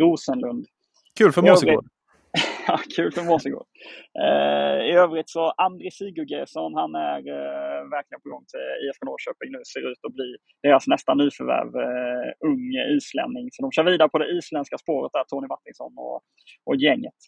Rosenlund. 0.00 0.64
Kul 1.18 1.32
för 1.32 1.42
Måsegård! 1.42 1.86
Kul 2.96 3.10
för 3.12 3.24
Måsegård. 3.30 3.66
Eh, 4.24 4.78
I 4.90 4.92
övrigt 5.04 5.30
så 5.30 5.42
André 5.66 5.90
Sigurgesson, 5.90 6.74
han 6.74 6.94
är 6.94 7.18
eh, 7.36 7.80
verkligen 7.96 8.20
på 8.22 8.28
gång 8.32 8.44
till 8.50 8.66
IFK 8.82 9.02
Norrköping 9.06 9.50
nu. 9.52 9.60
Ser 9.72 9.84
ut 9.90 10.00
att 10.06 10.14
bli 10.18 10.30
deras 10.62 10.86
nästa 10.86 11.14
nyförvärv, 11.14 11.70
eh, 11.86 12.28
ung 12.50 12.66
islänning. 12.96 13.46
Så 13.52 13.62
de 13.62 13.72
kör 13.72 13.84
vidare 13.90 14.08
på 14.08 14.18
det 14.18 14.30
isländska 14.36 14.78
spåret 14.78 15.12
där, 15.12 15.24
Tony 15.24 15.46
Martinsson 15.46 15.92
och, 16.06 16.18
och 16.68 16.76
gänget. 16.76 17.20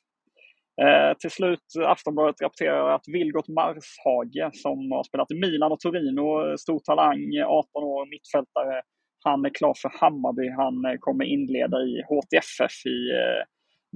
Eh, 0.83 1.13
till 1.21 1.31
slut, 1.31 1.67
Aftonbladet 1.95 2.41
rapporterar 2.43 2.95
att 2.95 3.07
Vilgot 3.15 3.49
Marshage, 3.49 4.55
som 4.65 4.79
har 4.93 5.03
spelat 5.03 5.31
i 5.31 5.41
Milan 5.45 5.73
och 5.73 5.81
Torino, 5.81 6.57
stor 6.65 6.79
talang, 6.79 7.21
18 7.47 7.85
år, 7.85 8.11
mittfältare, 8.15 8.83
han 9.25 9.45
är 9.45 9.51
klar 9.51 9.75
för 9.83 9.91
Hammarby. 10.01 10.49
Han 10.51 10.85
eh, 10.85 10.99
kommer 11.01 11.25
inleda 11.25 11.77
i 11.81 12.03
HTFF 12.09 12.87
i 12.87 12.99
eh, 13.11 13.43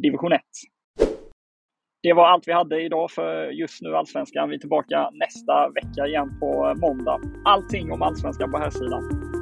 division 0.03 0.33
1 0.33 0.41
det 2.03 2.13
var 2.13 2.27
allt 2.27 2.49
vi 2.49 2.53
hade 2.53 2.83
idag 2.83 3.11
för 3.11 3.47
just 3.47 3.83
nu 3.83 3.97
Allsvenskan. 3.97 4.49
Vi 4.49 4.55
är 4.55 4.59
tillbaka 4.59 5.11
nästa 5.13 5.69
vecka 5.69 6.07
igen 6.07 6.39
på 6.41 6.75
måndag. 6.77 7.21
Allting 7.45 7.93
om 7.93 8.03
Allsvenskan 8.03 8.51
på 8.51 8.59
här 8.59 8.71
sidan. 8.71 9.42